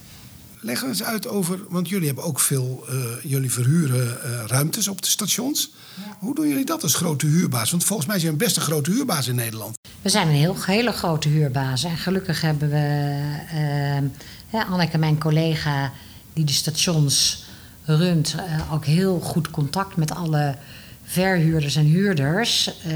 Leg 0.64 0.82
eens 0.82 1.02
uit 1.02 1.28
over, 1.28 1.60
want 1.68 1.88
jullie 1.88 2.06
hebben 2.06 2.24
ook 2.24 2.40
veel, 2.40 2.84
eh, 2.88 2.94
jullie 3.22 3.52
verhuren 3.52 4.22
eh, 4.22 4.44
ruimtes 4.46 4.88
op 4.88 5.02
de 5.02 5.08
stations. 5.08 5.70
Hoe 6.18 6.34
doen 6.34 6.48
jullie 6.48 6.64
dat 6.64 6.82
als 6.82 6.94
grote 6.94 7.26
huurbaas? 7.26 7.70
Want 7.70 7.84
volgens 7.84 8.08
mij 8.08 8.18
zijn 8.18 8.32
we 8.32 8.38
best 8.38 8.56
een 8.56 8.62
grote 8.62 8.90
huurbaas 8.90 9.28
in 9.28 9.34
Nederland. 9.34 9.78
We 10.02 10.08
zijn 10.08 10.28
een 10.28 10.34
heel, 10.34 10.56
hele 10.64 10.92
grote 10.92 11.28
huurbaas. 11.28 11.84
En 11.84 11.96
gelukkig 11.96 12.40
hebben 12.40 12.70
we, 12.70 14.10
ja, 14.52 14.64
Anneke, 14.64 14.98
mijn 14.98 15.18
collega, 15.18 15.92
die 16.32 16.44
de 16.44 16.52
stations 16.52 17.44
runt, 17.84 18.34
eh, 18.38 18.72
ook 18.72 18.84
heel 18.84 19.20
goed 19.20 19.50
contact 19.50 19.96
met 19.96 20.14
alle 20.14 20.56
verhuurders 21.04 21.76
en 21.76 21.84
huurders. 21.84 22.66
Eh, 22.84 22.92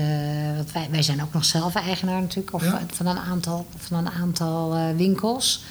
want 0.57 0.73
wij, 0.73 0.89
wij 0.91 1.03
zijn 1.03 1.23
ook 1.23 1.33
nog 1.33 1.45
zelf 1.45 1.75
eigenaar 1.75 2.21
natuurlijk 2.21 2.55
of, 2.55 2.65
Ja. 2.65 2.81
van 2.93 3.07
een 3.07 3.19
aantal, 3.19 3.67
van 3.77 3.99
een 3.99 4.13
aantal 4.13 4.75
eh, 4.75 4.85
winkels. 4.97 5.65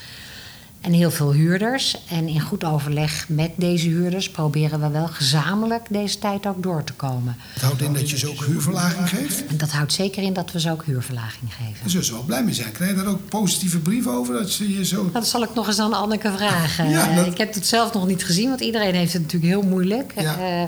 En 0.85 0.91
heel 0.93 1.11
veel 1.11 1.31
huurders. 1.33 1.95
En 2.09 2.27
in 2.27 2.39
goed 2.41 2.63
overleg 2.63 3.25
met 3.29 3.51
deze 3.55 3.87
huurders 3.87 4.29
proberen 4.29 4.79
we 4.81 4.87
wel 4.89 5.07
gezamenlijk 5.07 5.85
deze 5.89 6.19
tijd 6.19 6.45
ook 6.47 6.63
door 6.63 6.83
te 6.83 6.93
komen. 6.93 7.35
Het 7.53 7.61
houdt 7.61 7.81
in 7.81 7.93
dat 7.93 8.09
je 8.09 8.17
ze 8.17 8.29
ook 8.29 8.43
huurverlaging 8.45 9.09
geeft. 9.09 9.45
En 9.45 9.57
dat 9.57 9.71
houdt 9.71 9.93
zeker 9.93 10.23
in 10.23 10.33
dat 10.33 10.51
we 10.51 10.59
ze 10.59 10.71
ook 10.71 10.83
huurverlaging 10.85 11.53
geven. 11.53 11.73
Daar 11.81 11.89
zullen 11.89 12.05
ze 12.05 12.11
wel 12.13 12.23
blij 12.23 12.43
mee 12.43 12.53
zijn. 12.53 12.71
Krijg 12.71 12.89
je 12.91 12.95
daar 12.97 13.05
ook 13.07 13.29
positieve 13.29 13.79
brieven 13.79 14.11
over? 14.11 14.33
Dat 14.33 14.49
ze 14.49 14.73
je 14.77 14.85
zo... 14.85 15.09
Dat 15.13 15.27
zal 15.27 15.43
ik 15.43 15.53
nog 15.53 15.67
eens 15.67 15.79
aan 15.79 15.93
Anneke 15.93 16.31
vragen. 16.37 16.89
Ja, 16.89 17.09
Eh, 17.09 17.15
dat- 17.15 17.25
Ik 17.25 17.37
heb 17.37 17.53
het 17.53 17.67
zelf 17.67 17.93
nog 17.93 18.07
niet 18.07 18.23
gezien, 18.25 18.49
want 18.49 18.61
iedereen 18.61 18.95
heeft 18.95 19.13
het 19.13 19.21
natuurlijk 19.21 19.51
heel 19.51 19.69
moeilijk. 19.69 20.13
Ja. 20.15 20.37
Eh, 20.37 20.63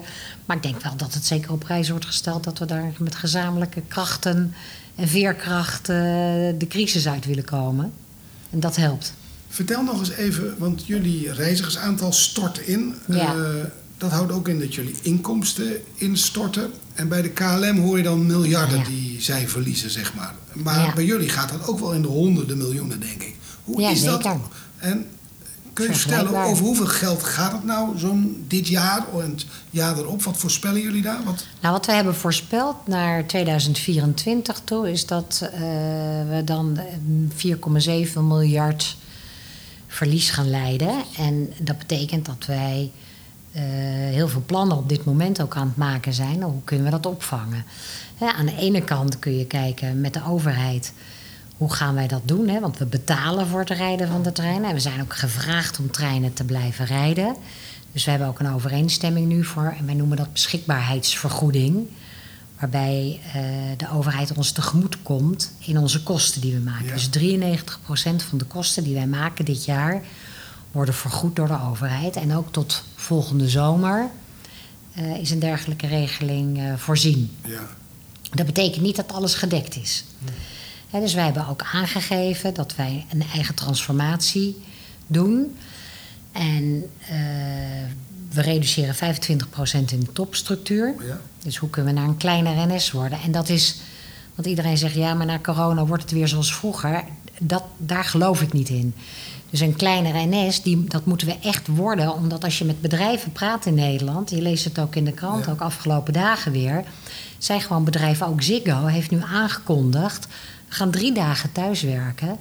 maar 0.46 0.56
ik 0.56 0.64
denk 0.64 0.82
wel 0.82 0.96
dat 0.98 1.14
het 1.14 1.26
zeker 1.26 1.52
op 1.52 1.60
prijs 1.60 1.90
wordt 1.90 2.06
gesteld 2.06 2.44
dat 2.44 2.60
we 2.60 2.66
daar 2.66 2.92
met 3.00 3.16
gezamenlijke 3.16 3.82
krachten 3.88 4.54
en 4.96 5.08
veerkracht 5.08 5.86
de 5.86 6.66
crisis 6.70 7.08
uit 7.08 7.26
willen 7.26 7.46
komen. 7.46 7.92
En 8.50 8.60
dat 8.60 8.76
helpt. 8.76 9.14
Vertel 9.50 9.84
nog 9.84 10.00
eens 10.00 10.10
even, 10.12 10.56
want 10.58 10.86
jullie 10.86 11.32
reizigersaantal 11.34 12.14
stort 12.14 12.58
in. 12.58 12.94
Ja. 13.08 13.34
Eh, 13.36 13.40
dat 13.98 14.12
houdt 14.12 14.32
ook 14.32 14.48
in 14.48 14.60
dat 14.60 14.76
jullie 14.76 14.96
inkomsten 15.02 15.72
instorten. 15.96 16.72
En 16.94 17.08
bij 17.08 17.22
de 17.22 17.30
KLM 17.30 17.78
hoor 17.78 17.98
je 17.98 18.04
dan 18.04 18.26
miljarden 18.26 18.78
Ja. 18.80 18.84
die 18.86 19.22
zij 19.22 19.48
verliezen, 19.48 19.90
zeg 19.90 20.14
maar. 20.14 20.36
Maar 20.54 20.80
Ja. 20.86 20.94
bij 20.94 21.06
jullie 21.06 21.30
gaat 21.30 21.50
dat 21.50 21.68
ook 21.68 21.80
wel 21.80 21.94
in 21.94 22.02
de 22.02 22.08
honderden 22.08 22.58
miljoenen, 22.58 23.00
denk 23.00 23.24
ik. 23.24 23.36
Hoe 23.64 23.82
Ja, 23.82 23.90
is 23.90 24.04
dat? 24.04 24.24
zeker. 24.24 24.40
En 24.78 25.06
kun 25.74 25.88
je 25.88 25.94
vertellen 25.96 26.44
over 26.44 26.64
hoeveel 26.66 26.86
geld 26.86 27.24
gaat 27.24 27.52
het 27.52 27.64
nou, 27.64 27.98
zo'n 27.98 28.44
dit 28.48 28.68
jaar 28.68 29.06
en 29.22 29.32
het 29.32 29.46
jaar 29.70 29.98
erop? 29.98 30.24
Wat 30.24 30.38
voorspellen 30.38 30.82
jullie 30.82 31.02
daar? 31.02 31.24
Wat, 31.24 31.46
Nou, 31.62 31.74
wat 31.74 31.86
we 31.86 31.92
hebben 31.92 32.16
voorspeld 32.16 32.76
naar 32.88 33.26
2024 33.26 34.62
toe, 34.64 34.92
is 34.92 35.06
dat 35.06 35.50
eh, 35.54 35.60
we 36.30 36.42
dan 36.46 36.78
eh, 36.78 36.84
4,7 37.36 38.28
miljard 38.28 38.98
verlies 39.98 40.30
gaan 40.30 40.50
leiden. 40.50 41.04
En 41.18 41.54
dat 41.60 41.78
betekent 41.78 42.26
dat 42.26 42.46
wij 42.46 42.92
eh, 43.52 43.64
heel 44.14 44.28
veel 44.28 44.44
plannen 44.46 44.78
op 44.78 44.90
dit 44.90 45.06
moment 45.06 45.42
ook 45.42 45.56
aan 45.56 45.68
het 45.68 45.78
maken 45.78 46.14
zijn. 46.14 46.42
Hoe 46.42 46.64
kunnen 46.64 46.86
we 46.86 46.92
dat 46.92 47.06
opvangen? 47.06 47.66
Aan 48.20 48.46
de 48.46 48.56
ene 48.56 48.82
kant 48.82 49.20
kun 49.20 49.38
je 49.38 49.46
kijken 49.46 50.02
met 50.02 50.14
de 50.14 50.26
overheid. 50.28 50.94
Hoe 51.58 51.74
gaan 51.74 51.96
wij 51.96 52.08
dat 52.08 52.22
doen? 52.26 52.48
Hè? 52.48 52.60
Want 52.60 52.78
we 52.78 52.86
betalen 52.86 53.48
voor 53.48 53.60
het 53.60 53.70
rijden 53.70 54.08
van 54.08 54.24
de 54.24 54.32
treinen. 54.32 54.70
En 54.70 54.76
we 54.76 54.80
zijn 54.80 55.02
ook 55.02 55.16
gevraagd 55.16 55.80
om 55.80 55.92
treinen 55.92 56.34
te 56.34 56.44
blijven 56.44 56.86
rijden. 56.86 57.36
Dus 57.92 58.06
we 58.06 58.10
hebben 58.10 58.28
ook 58.30 58.40
een 58.40 58.54
overeenstemming 58.54 59.28
nu 59.28 59.44
voor. 59.44 59.76
En 59.78 59.86
wij 59.86 59.96
noemen 59.96 60.18
dat 60.18 60.34
beschikbaarheidsvergoeding. 60.34 61.88
Waarbij 62.60 63.20
eh, 63.34 63.42
de 63.78 63.92
overheid 63.92 64.34
ons 64.34 64.52
tegemoet 64.52 65.02
komt 65.02 65.52
in 65.60 65.78
onze 65.78 66.04
kosten 66.04 66.42
die 66.42 66.54
we 66.54 66.60
maken. 66.60 66.86
Ja. 66.86 66.94
Dus 66.94 67.10
93% 67.10 68.28
van 68.30 68.38
de 68.38 68.46
kosten 68.46 68.84
die 68.84 68.94
wij 68.94 69.08
maken 69.08 69.46
dit 69.46 69.66
jaar 69.66 70.04
worden 70.72 70.94
vergoed 70.94 71.36
door 71.36 71.48
de 71.48 71.62
overheid. 71.70 72.16
En 72.16 72.36
ook 72.36 72.52
tot 72.52 72.84
volgende 72.96 73.50
zomer 73.50 74.10
eh, 74.94 75.18
is 75.18 75.32
een 75.32 75.40
dergelijke 75.40 75.88
regeling 75.88 76.58
eh, 76.60 76.74
voorzien. 76.76 77.32
ja. 77.46 77.68
Dat 78.32 78.46
betekent 78.46 78.84
niet 78.84 78.96
dat 78.96 79.12
alles 79.12 79.36
gedekt 79.36 79.76
is. 79.76 80.06
Dus 80.92 81.14
wij 81.14 81.24
hebben 81.24 81.48
ook 81.48 81.64
aangegeven 81.74 82.54
dat 82.54 82.76
wij 82.76 83.06
een 83.10 83.24
eigen 83.34 83.56
transformatie 83.56 84.58
doen. 85.08 85.58
En 86.32 86.90
we 88.38 88.50
reduceren 88.52 88.96
25% 88.96 89.00
in 89.92 90.00
de 90.00 90.12
topstructuur. 90.14 90.96
Ja. 91.08 91.20
Dus 91.44 91.58
hoe 91.58 91.70
kunnen 91.70 91.94
we 91.94 92.00
naar 92.00 92.10
een 92.10 92.18
kleiner 92.18 92.68
NS 92.68 92.92
worden? 92.92 93.20
En 93.24 93.32
dat 93.32 93.50
is, 93.50 93.76
want 94.36 94.48
iedereen 94.48 94.78
zegt 94.78 94.94
ja, 94.94 95.14
maar 95.14 95.26
na 95.26 95.40
corona 95.40 95.86
wordt 95.86 96.04
het 96.04 96.12
weer 96.12 96.28
zoals 96.28 96.54
vroeger. 96.56 97.04
Dat, 97.40 97.64
daar 97.78 98.04
geloof 98.04 98.42
ik 98.42 98.54
niet 98.54 98.70
in. 98.70 98.94
Dus 99.50 99.60
een 99.60 99.76
kleinere 99.76 100.26
NS, 100.26 100.62
die, 100.62 100.84
dat 100.84 101.06
moeten 101.06 101.28
we 101.28 101.36
echt 101.42 101.68
worden. 101.68 102.14
Omdat 102.14 102.44
als 102.44 102.58
je 102.58 102.66
met 102.66 102.82
bedrijven 102.82 103.32
praat 103.32 103.66
in 103.66 103.74
Nederland, 103.74 104.30
je 104.30 104.42
leest 104.42 104.64
het 104.64 104.80
ook 104.80 104.96
in 104.96 105.06
de 105.06 105.12
krant, 105.12 105.46
Ja. 105.46 105.52
ook 105.52 105.62
afgelopen 105.62 106.14
dagen 106.14 106.52
weer. 106.52 106.84
Zijn 107.38 107.62
gewoon 107.62 107.84
bedrijven, 107.84 108.28
ook 108.28 108.42
Ziggo 108.42 108.86
heeft 108.86 109.12
nu 109.12 109.20
aangekondigd. 109.34 110.28
Gaan 110.68 110.92
drie 110.92 111.14
dagen 111.14 111.52
thuiswerken. 111.52 112.38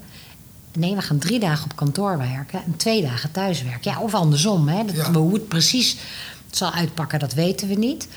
Nee, 0.76 0.95
we 0.95 1.02
gaan 1.02 1.18
drie 1.18 1.40
dagen 1.40 1.64
op 1.64 1.76
kantoor 1.76 2.18
werken 2.18 2.64
en 2.64 2.76
twee 2.76 3.02
dagen 3.02 3.30
thuiswerken. 3.30 3.90
Ja, 3.90 4.00
of 4.00 4.14
andersom. 4.14 4.68
Hè. 4.68 4.85
Dat, 4.85 4.97
Ja. 4.97 5.12
Hoe 5.12 5.35
het 5.35 5.49
precies 5.49 5.97
zal 6.50 6.73
uitpakken, 6.73 7.18
dat 7.18 7.35
weten 7.35 7.68
we 7.68 7.75
niet. 7.75 8.09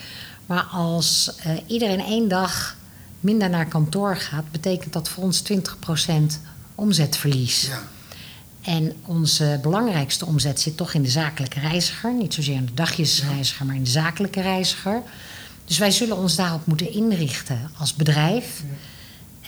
Maar 0.46 0.64
als 0.64 1.32
eh, 1.44 1.52
iedereen 1.68 2.02
één 2.02 2.28
dag 2.28 2.78
minder 3.20 3.50
naar 3.50 3.66
kantoor 3.66 4.18
gaat, 4.18 4.52
betekent 4.52 4.94
dat 4.94 5.10
voor 5.10 5.24
ons 5.24 5.44
20% 5.54 5.56
omzetverlies. 6.76 7.68
Ja. 7.68 7.82
En 8.62 8.94
onze 9.06 9.60
belangrijkste 9.62 10.26
omzet 10.26 10.60
zit 10.60 10.78
toch 10.78 10.94
in 10.94 11.02
de 11.02 11.10
zakelijke 11.10 11.60
reiziger. 11.60 12.14
Niet 12.14 12.34
zozeer 12.34 12.56
in 12.56 12.66
de 12.66 12.74
dagjesreiziger, 12.74 13.66
maar 13.66 13.76
in 13.76 13.84
de 13.84 13.90
zakelijke 13.90 14.42
reiziger. 14.42 15.02
Dus 15.66 15.78
wij 15.78 15.92
zullen 15.92 16.18
ons 16.18 16.36
daarop 16.36 16.66
moeten 16.66 16.94
inrichten 16.94 17.72
als 17.78 17.94
bedrijf. 17.94 18.64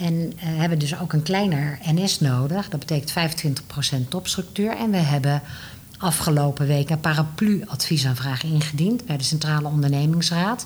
En 0.01 0.33
eh, 0.37 0.47
hebben 0.47 0.79
dus 0.79 0.99
ook 0.99 1.13
een 1.13 1.23
kleiner 1.23 1.79
NS 1.93 2.19
nodig. 2.19 2.69
Dat 2.69 2.79
betekent 2.79 3.35
25% 4.03 4.07
topstructuur. 4.09 4.77
En 4.77 4.91
we 4.91 4.97
hebben 4.97 5.41
afgelopen 5.97 6.67
week 6.67 6.89
een 6.89 6.99
paraplu-adviesaanvraag 6.99 8.43
ingediend 8.43 9.05
bij 9.05 9.17
de 9.17 9.23
Centrale 9.23 9.67
Ondernemingsraad. 9.67 10.65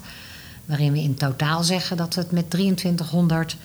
Waarin 0.65 0.91
we 0.91 0.99
in 0.99 1.15
totaal 1.15 1.63
zeggen 1.63 1.97
dat 1.97 2.15
we 2.15 2.21
het 2.21 2.31
met 2.31 2.49
2300 2.49 3.57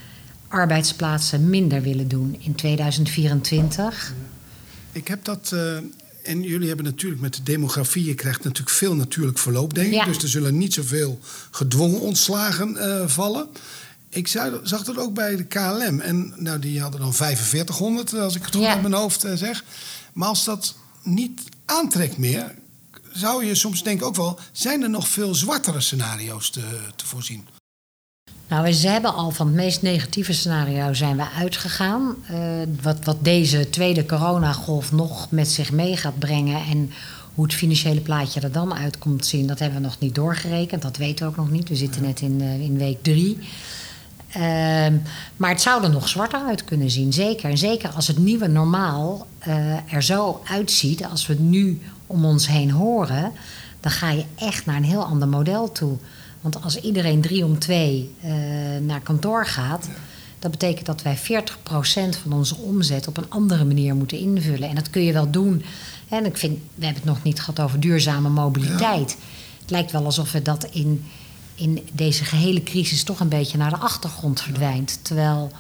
arbeidsplaatsen 0.49 1.51
minder 1.51 1.83
willen 1.83 2.09
doen 2.09 2.37
in 2.41 2.55
2024. 2.55 4.15
Ik 4.93 5.09
heb 5.09 5.25
dat. 5.25 5.51
eh, 5.53 5.77
en 6.23 6.43
jullie 6.43 6.69
hebben 6.69 6.85
natuurlijk 6.85 7.21
met 7.21 7.35
de 7.35 7.43
demografie, 7.43 8.05
je 8.05 8.15
krijgt 8.15 8.45
natuurlijk 8.45 8.77
veel 8.77 8.95
natuurlijk 8.95 9.39
verloop, 9.39 9.75
denk 9.75 9.87
ik. 9.87 9.95
Ja. 9.95 10.05
Dus 10.05 10.23
er 10.23 10.29
zullen 10.29 10.59
niet 10.59 10.75
zoveel 10.75 11.19
gedwongen 11.51 12.01
ontslagen 12.01 12.77
eh, 12.77 13.07
vallen. 13.09 13.49
Ik 14.11 14.27
zag 14.63 14.83
dat 14.85 14.99
ook 14.99 15.15
bij 15.15 15.37
de 15.37 15.45
KLM. 15.45 16.01
En 16.01 16.33
nou, 16.37 16.59
die 16.59 16.81
hadden 16.81 17.01
dan 17.01 17.15
4500, 17.15 18.15
als 18.15 18.35
ik 18.35 18.45
het 18.45 18.55
goed 18.55 18.63
Ja. 18.65 18.73
uit 18.73 18.81
mijn 18.83 18.95
hoofd 18.95 19.25
eh, 19.25 19.35
zeg. 19.35 19.65
Maar 20.13 20.29
als 20.29 20.45
dat 20.45 20.75
niet 21.03 21.41
aantrekt 21.65 22.19
meer, 22.19 22.55
zou 23.13 23.45
je 23.45 23.55
soms 23.55 23.83
denken 23.83 24.07
ook 24.07 24.17
wel... 24.17 24.39
zijn 24.53 24.83
er 24.83 24.91
nog 24.91 25.09
veel 25.09 25.35
zwartere 25.35 25.81
scenario's 25.81 26.51
te, 26.51 26.61
te 26.97 27.07
voorzien? 27.07 27.47
Nou, 28.49 28.63
we- 28.63 28.73
ze 28.73 28.89
hebben 28.89 29.15
al 29.15 29.31
van 29.31 29.47
het 29.47 29.57
meest 29.57 29.83
negatieve 29.83 30.33
scenario 30.33 30.93
zijn 30.95 31.17
we 31.17 31.31
uitgegaan. 31.31 32.15
Eh, 32.29 32.39
wat, 32.83 32.97
wat 33.05 33.25
deze 33.25 33.71
tweede 33.71 34.07
coronagolf 34.07 34.93
nog 34.93 35.31
met 35.31 35.49
zich 35.49 35.73
mee 35.73 35.97
gaat 35.97 36.19
brengen 36.19 36.65
en 36.67 36.93
hoe 37.35 37.45
het 37.45 37.55
financiële 37.55 38.01
plaatje 38.01 38.41
er 38.41 38.53
dan 38.53 38.75
uit 38.75 38.99
komt 38.99 39.27
zien, 39.27 39.47
dat 39.47 39.59
hebben 39.59 39.81
we 39.81 39.87
nog 39.87 39.99
niet 39.99 40.15
doorgerekend. 40.15 40.83
Dat 40.83 40.97
weten 40.97 41.25
we 41.25 41.31
ook 41.31 41.37
nog 41.37 41.51
niet. 41.51 41.69
We 41.69 41.77
zitten 41.77 42.03
net 42.03 42.21
in, 42.21 42.41
eh, 42.41 42.61
in 42.61 42.79
week 42.79 43.03
drie. 43.03 43.39
Ehm, 44.33 44.97
maar 45.37 45.51
het 45.51 45.61
zou 45.61 45.85
er 45.85 45.91
nog 45.91 46.09
zwarter 46.09 46.41
uit 46.41 46.65
kunnen 46.65 46.91
zien, 46.91 47.13
zeker. 47.13 47.51
En 47.51 47.59
zeker 47.59 47.91
als 47.91 48.07
het 48.07 48.19
nieuwe 48.19 48.47
normaal 48.47 49.27
eh, 49.39 49.93
er 49.93 50.03
zo 50.03 50.43
uitziet, 50.45 51.05
als 51.05 51.27
we 51.27 51.33
het 51.33 51.43
nu 51.43 51.81
om 52.07 52.25
ons 52.25 52.47
heen 52.47 52.71
horen, 52.71 53.33
dan 53.81 53.93
ga 53.93 54.11
je 54.11 54.25
echt 54.35 54.67
naar 54.67 54.77
een 54.77 54.85
heel 54.85 55.05
ander 55.05 55.29
model 55.29 55.73
toe. 55.73 55.97
Want 56.41 56.63
als 56.63 56.81
iedereen 56.81 57.21
drie 57.21 57.45
om 57.45 57.59
twee 57.59 58.15
eh, 58.21 58.33
naar 58.83 59.01
kantoor 59.01 59.47
gaat, 59.47 59.89
dat 60.39 60.51
betekent 60.51 60.87
dat 60.87 61.03
wij 61.03 61.19
40% 61.19 61.21
van 62.23 62.33
onze 62.33 62.57
omzet 62.57 63.09
op 63.09 63.17
een 63.17 63.31
andere 63.31 63.65
manier 63.65 63.95
moeten 63.95 64.19
invullen. 64.19 64.69
En 64.69 64.75
dat 64.75 64.91
kun 64.91 65.03
je 65.03 65.13
wel 65.13 65.31
doen. 65.31 65.65
En 66.09 66.27
ik 66.27 66.37
vind, 66.37 66.59
we 66.75 66.85
hebben 66.85 67.03
het 67.03 67.13
nog 67.13 67.23
niet 67.23 67.41
gehad 67.41 67.61
over 67.61 67.81
duurzame 67.81 68.29
mobiliteit. 68.29 69.17
Het 69.61 69.71
lijkt 69.71 69.93
wel 69.93 70.05
alsof 70.05 70.33
we 70.33 70.43
dat 70.43 70.65
in, 70.65 71.05
in 71.61 71.89
deze 71.93 72.25
gehele 72.25 72.63
crisis 72.63 73.03
toch 73.03 73.21
een 73.21 73.29
beetje 73.29 73.59
naar 73.59 73.71
de 73.71 73.77
achtergrond 73.77 74.41
verdwijnt. 74.41 74.99
Terwijl 75.03 75.53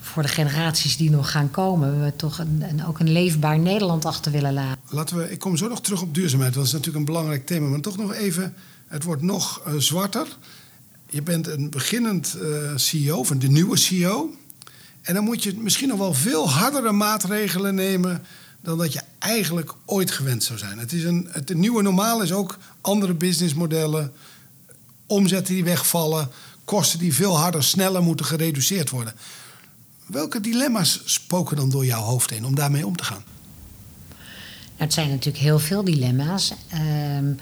voor 0.00 0.22
de 0.22 0.28
generaties 0.28 0.96
die 0.96 1.10
nog 1.10 1.30
gaan 1.30 1.50
komen, 1.50 2.04
we 2.04 2.16
toch 2.16 2.38
een, 2.38 2.84
ook 2.86 2.98
een 2.98 3.12
leefbaar 3.12 3.58
Nederland 3.58 4.04
achter 4.04 4.32
willen 4.32 4.52
laten. 4.52 4.80
Laten 4.88 5.16
we, 5.16 5.30
ik 5.30 5.38
kom 5.38 5.56
zo 5.56 5.68
nog 5.68 5.80
terug 5.80 6.02
op 6.02 6.14
duurzaamheid. 6.14 6.54
Dat 6.54 6.64
is 6.64 6.72
natuurlijk 6.72 6.98
een 6.98 7.04
belangrijk 7.04 7.46
thema. 7.46 7.68
Maar 7.68 7.80
toch 7.80 7.96
nog 7.96 8.14
even, 8.14 8.54
het 8.86 9.04
wordt 9.04 9.22
nog 9.22 9.60
eh, 9.64 9.74
zwarter. 9.76 10.26
Je 11.10 11.22
bent 11.22 11.46
een 11.46 11.70
beginnend 11.70 12.34
eh, 12.34 12.48
CEO, 12.74 13.18
of 13.18 13.28
de 13.28 13.48
nieuwe 13.48 13.76
CEO. 13.76 14.30
En 15.02 15.14
dan 15.14 15.24
moet 15.24 15.42
je 15.42 15.54
misschien 15.56 15.88
nog 15.88 15.98
wel 15.98 16.14
veel 16.14 16.50
hardere 16.50 16.92
maatregelen 16.92 17.74
nemen... 17.74 18.22
dan 18.60 18.78
dat 18.78 18.92
je 18.92 19.00
eigenlijk 19.18 19.74
ooit 19.84 20.10
gewend 20.10 20.44
zou 20.44 20.58
zijn. 20.58 20.78
Het, 20.78 20.92
is 20.92 21.04
een, 21.04 21.28
het 21.30 21.54
nieuwe 21.54 21.82
normaal 21.82 22.22
is 22.22 22.32
ook 22.32 22.58
andere 22.80 23.14
businessmodellen... 23.14 24.12
omzetten 25.10 25.54
die 25.54 25.64
wegvallen... 25.64 26.28
kosten 26.64 26.98
die 26.98 27.14
veel 27.14 27.38
harder, 27.38 27.64
sneller 27.64 28.02
moeten 28.02 28.26
gereduceerd 28.26 28.90
worden. 28.90 29.14
Welke 30.06 30.40
dilemma's 30.40 31.00
spoken 31.04 31.56
dan 31.56 31.70
door 31.70 31.84
jouw 31.84 32.02
hoofd 32.02 32.30
heen 32.30 32.44
om 32.44 32.54
daarmee 32.54 32.86
om 32.86 32.96
te 32.96 33.04
gaan? 33.04 33.24
Nou, 34.08 34.20
het 34.76 34.92
zijn 34.92 35.08
natuurlijk 35.08 35.44
heel 35.44 35.58
veel 35.58 35.84
dilemma's. 35.84 36.52
Ehm, 36.68 37.32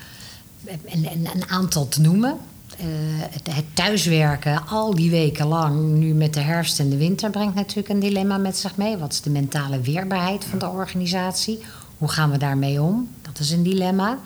en, 0.84 1.04
en 1.04 1.26
een 1.34 1.48
aantal 1.48 1.88
te 1.88 2.00
noemen. 2.00 2.38
Eh, 2.78 2.86
het, 3.30 3.54
het 3.54 3.64
thuiswerken 3.74 4.66
al 4.66 4.94
die 4.94 5.10
weken 5.10 5.46
lang, 5.46 5.94
nu 5.94 6.14
met 6.14 6.34
de 6.34 6.40
herfst 6.40 6.78
en 6.80 6.90
de 6.90 6.96
winter, 6.96 7.30
brengt 7.30 7.54
natuurlijk 7.54 7.88
een 7.88 8.00
dilemma 8.00 8.36
met 8.36 8.56
zich 8.56 8.76
mee. 8.76 8.96
Wat 8.96 9.12
is 9.12 9.20
de 9.20 9.30
mentale 9.30 9.80
weerbaarheid 9.80 10.44
van 10.44 10.58
de 10.58 10.68
organisatie? 10.68 11.58
Hoe 11.98 12.08
gaan 12.08 12.30
we 12.30 12.38
daarmee 12.38 12.82
om? 12.82 13.08
Dat 13.22 13.38
is 13.38 13.50
een 13.50 13.62
dilemma. 13.62 14.18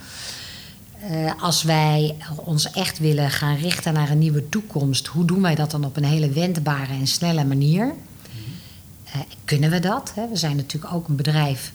Eh, 1.08 1.42
als 1.42 1.62
wij 1.62 2.16
ons 2.36 2.70
echt 2.70 2.98
willen 2.98 3.30
gaan 3.30 3.56
richten 3.56 3.92
naar 3.92 4.10
een 4.10 4.18
nieuwe 4.18 4.48
toekomst, 4.48 5.06
hoe 5.06 5.24
doen 5.24 5.42
wij 5.42 5.54
dat 5.54 5.70
dan 5.70 5.84
op 5.84 5.96
een 5.96 6.04
hele 6.04 6.28
wendbare 6.28 6.92
en 6.92 7.06
snelle 7.06 7.44
manier? 7.44 7.94
Eh, 9.04 9.20
kunnen 9.44 9.70
we 9.70 9.78
dat? 9.78 10.12
Hè? 10.14 10.28
We 10.28 10.36
zijn 10.36 10.56
natuurlijk 10.56 10.94
ook 10.94 11.08
een 11.08 11.16
bedrijf. 11.16 11.72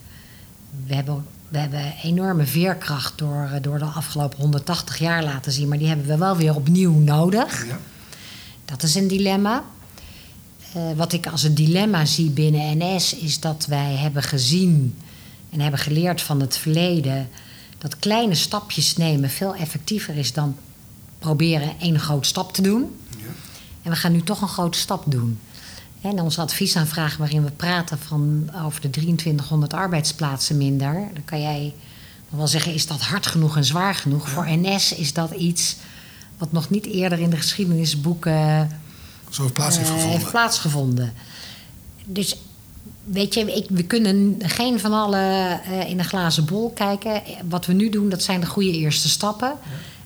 We 0.85 0.95
hebben, 0.95 1.25
we 1.47 1.57
hebben 1.57 1.93
enorme 2.03 2.45
veerkracht 2.45 3.17
door, 3.17 3.49
eh, 3.53 3.61
door 3.61 3.79
de 3.79 3.85
afgelopen 3.85 4.39
180 4.39 4.97
jaar 4.97 5.23
laten 5.23 5.51
zien, 5.51 5.67
maar 5.67 5.77
die 5.77 5.87
hebben 5.87 6.07
we 6.07 6.17
wel 6.17 6.35
weer 6.37 6.55
opnieuw 6.55 6.93
nodig. 6.93 7.67
Ja. 7.67 7.79
Dat 8.65 8.83
is 8.83 8.95
een 8.95 9.07
dilemma. 9.07 9.63
Wat 10.95 11.13
ik 11.13 11.27
als 11.27 11.43
een 11.43 11.55
dilemma 11.55 12.05
zie 12.05 12.29
binnen 12.29 12.77
NS 12.77 13.15
is 13.15 13.39
dat 13.39 13.65
wij 13.65 13.95
hebben 13.95 14.23
gezien 14.23 14.97
en 15.49 15.59
hebben 15.59 15.79
geleerd 15.79 16.21
van 16.21 16.41
het 16.41 16.57
verleden 16.57 17.29
dat 17.77 17.99
kleine 17.99 18.35
stapjes 18.35 18.97
nemen 18.97 19.29
veel 19.29 19.55
effectiever 19.55 20.15
is 20.17 20.33
dan 20.33 20.55
proberen 21.19 21.79
één 21.79 21.99
grote 21.99 22.27
stap 22.27 22.53
te 22.53 22.61
doen. 22.61 22.95
Ja. 23.17 23.23
En 23.81 23.91
we 23.91 23.97
gaan 23.97 24.11
nu 24.11 24.21
toch 24.23 24.41
een 24.41 24.47
grote 24.47 24.77
stap 24.77 25.03
doen. 25.07 25.39
En 26.01 26.21
onze 26.21 26.41
adviesaanvraag 26.41 27.17
waarin 27.17 27.43
we 27.43 27.51
praten 27.51 27.99
van 27.99 28.49
over 28.65 28.81
de 28.81 28.89
2300 28.89 29.73
arbeidsplaatsen 29.73 30.57
minder. 30.57 30.93
Dan 31.13 31.25
kan 31.25 31.41
jij 31.41 31.73
nog 32.29 32.39
wel 32.39 32.47
zeggen, 32.47 32.73
is 32.73 32.87
dat 32.87 33.01
hard 33.01 33.27
genoeg 33.27 33.57
en 33.57 33.65
zwaar 33.65 33.95
genoeg? 33.95 34.29
Voor 34.29 34.47
NS 34.49 34.93
is 34.93 35.13
dat 35.13 35.31
iets 35.31 35.75
wat 36.37 36.51
nog 36.51 36.69
niet 36.69 36.85
eerder 36.85 37.19
in 37.19 37.29
de 37.29 37.37
geschiedenisboeken 37.37 38.69
Zo 39.29 39.41
heeft 39.41 39.53
plaats 39.53 39.77
heeft 39.77 39.89
eh, 39.89 39.93
gevonden. 39.95 40.19
heeft 40.19 40.31
plaatsgevonden. 40.31 41.13
Dus 42.05 42.37
weet 43.11 43.33
je, 43.33 43.39
ik, 43.55 43.65
we 43.69 43.83
kunnen 43.83 44.35
geen 44.39 44.79
van 44.79 44.93
allen 44.93 45.63
eh, 45.63 45.89
in 45.89 45.99
een 45.99 46.05
glazen 46.05 46.45
bol 46.45 46.69
kijken. 46.71 47.21
Wat 47.49 47.65
we 47.65 47.73
nu 47.73 47.89
doen, 47.89 48.09
dat 48.09 48.23
zijn 48.23 48.39
de 48.39 48.45
goede 48.45 48.71
eerste 48.71 49.09
stappen. 49.09 49.53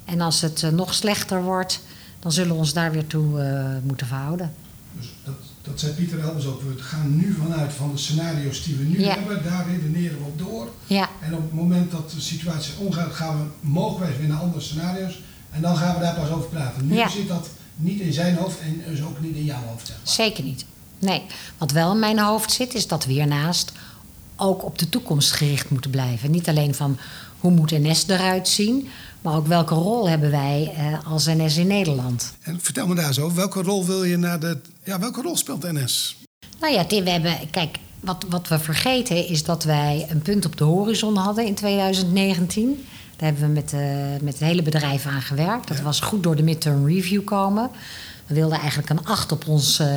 En 0.05 0.21
als 0.21 0.41
het 0.41 0.63
eh, 0.63 0.69
nog 0.69 0.93
slechter 0.93 1.43
wordt, 1.43 1.81
dan 2.19 2.31
zullen 2.31 2.51
we 2.51 2.57
ons 2.57 2.73
daar 2.73 2.91
weer 2.91 3.07
toe 3.07 3.41
eh, 3.41 3.65
moeten 3.83 4.07
verhouden. 4.07 4.53
Dus 4.99 5.09
dat, 5.23 5.33
dat 5.61 5.79
zei 5.79 5.91
Pieter 5.93 6.19
Elbers 6.19 6.45
ook. 6.45 6.61
We 6.61 6.81
gaan 6.83 7.15
nu 7.17 7.35
vanuit 7.41 7.73
van 7.73 7.91
de 7.91 7.97
scenario's 7.97 8.63
die 8.63 8.75
we 8.75 8.83
nu 8.83 8.99
Ja. 8.99 9.13
hebben. 9.13 9.43
Daar 9.43 9.65
redeneren 9.69 10.17
we 10.17 10.23
op 10.23 10.39
door. 10.39 10.67
Ja, 10.85 11.09
En 11.21 11.33
op 11.35 11.41
het 11.41 11.53
moment 11.53 11.91
dat 11.91 12.11
de 12.11 12.21
situatie 12.21 12.73
omgaat, 12.77 13.13
gaan 13.13 13.37
we 13.37 13.67
mogelijk 13.67 14.17
weer 14.17 14.27
naar 14.27 14.39
andere 14.39 14.61
scenario's. 14.61 15.19
En 15.51 15.61
dan 15.61 15.77
gaan 15.77 15.93
we 15.95 16.01
daar 16.01 16.15
pas 16.15 16.29
over 16.29 16.49
praten. 16.49 16.87
Nu 16.87 16.95
zit 17.09 17.27
dat 17.27 17.49
niet 17.75 17.99
in 17.99 18.13
zijn 18.13 18.35
hoofd 18.35 18.59
en 18.59 18.81
dus 18.91 19.01
ook 19.01 19.19
niet 19.21 19.35
in 19.35 19.45
jouw 19.45 19.61
hoofd. 19.69 19.87
Zeg 19.87 19.97
maar. 19.97 20.13
zeker 20.13 20.43
niet. 20.43 20.65
Nee, 21.01 21.21
wat 21.57 21.71
wel 21.71 21.91
in 21.91 21.99
mijn 21.99 22.19
hoofd 22.19 22.51
zit, 22.51 22.73
is 22.73 22.87
dat 22.87 23.05
we 23.05 23.11
hiernaast 23.11 23.71
ook 24.35 24.63
op 24.63 24.77
de 24.77 24.89
toekomst 24.89 25.31
gericht 25.31 25.69
moeten 25.69 25.91
blijven. 25.91 26.31
Niet 26.31 26.49
alleen 26.49 26.75
van 26.75 26.97
hoe 27.39 27.51
moet 27.51 27.71
NS 27.71 28.07
eruit 28.07 28.47
zien, 28.47 28.87
maar 29.21 29.35
ook 29.35 29.47
welke 29.47 29.73
rol 29.73 30.09
hebben 30.09 30.31
wij 30.31 30.73
eh, 30.75 31.11
als 31.11 31.25
NS 31.25 31.57
in 31.57 31.67
Nederland. 31.67 32.33
En 32.41 32.59
vertel 32.61 32.87
me 32.87 32.95
daar 32.95 33.13
zo, 33.13 33.33
welke 33.33 33.61
rol 33.61 33.85
wil 33.85 34.03
je 34.03 34.17
naar 34.17 34.39
de. 34.39 34.57
Ja, 34.83 34.99
welke 34.99 35.21
rol 35.21 35.37
speelt 35.37 35.71
NS? 35.71 36.17
Nou 36.59 36.73
ja, 36.73 36.85
Tim, 36.85 37.03
we 37.03 37.09
hebben. 37.09 37.49
Kijk, 37.49 37.77
wat, 37.99 38.25
wat 38.29 38.47
we 38.47 38.59
vergeten 38.59 39.27
is 39.27 39.43
dat 39.43 39.63
wij 39.63 40.05
een 40.09 40.21
punt 40.21 40.45
op 40.45 40.57
de 40.57 40.63
horizon 40.63 41.15
hadden 41.15 41.45
in 41.45 41.55
2019. 41.55 42.85
Daar 43.15 43.29
hebben 43.29 43.47
we 43.47 43.53
met, 43.53 43.73
uh, 43.73 43.81
met 44.21 44.33
het 44.33 44.43
hele 44.43 44.61
bedrijf 44.61 45.05
aan 45.05 45.21
gewerkt. 45.21 45.67
Dat 45.67 45.81
was 45.81 45.99
goed 45.99 46.23
door 46.23 46.35
de 46.35 46.43
midterm 46.43 46.87
review 46.87 47.23
komen. 47.23 47.69
We 48.27 48.33
wilden 48.33 48.59
eigenlijk 48.59 48.89
een 48.89 49.05
acht 49.05 49.31
op 49.31 49.47
ons 49.47 49.79
uh, 49.79 49.87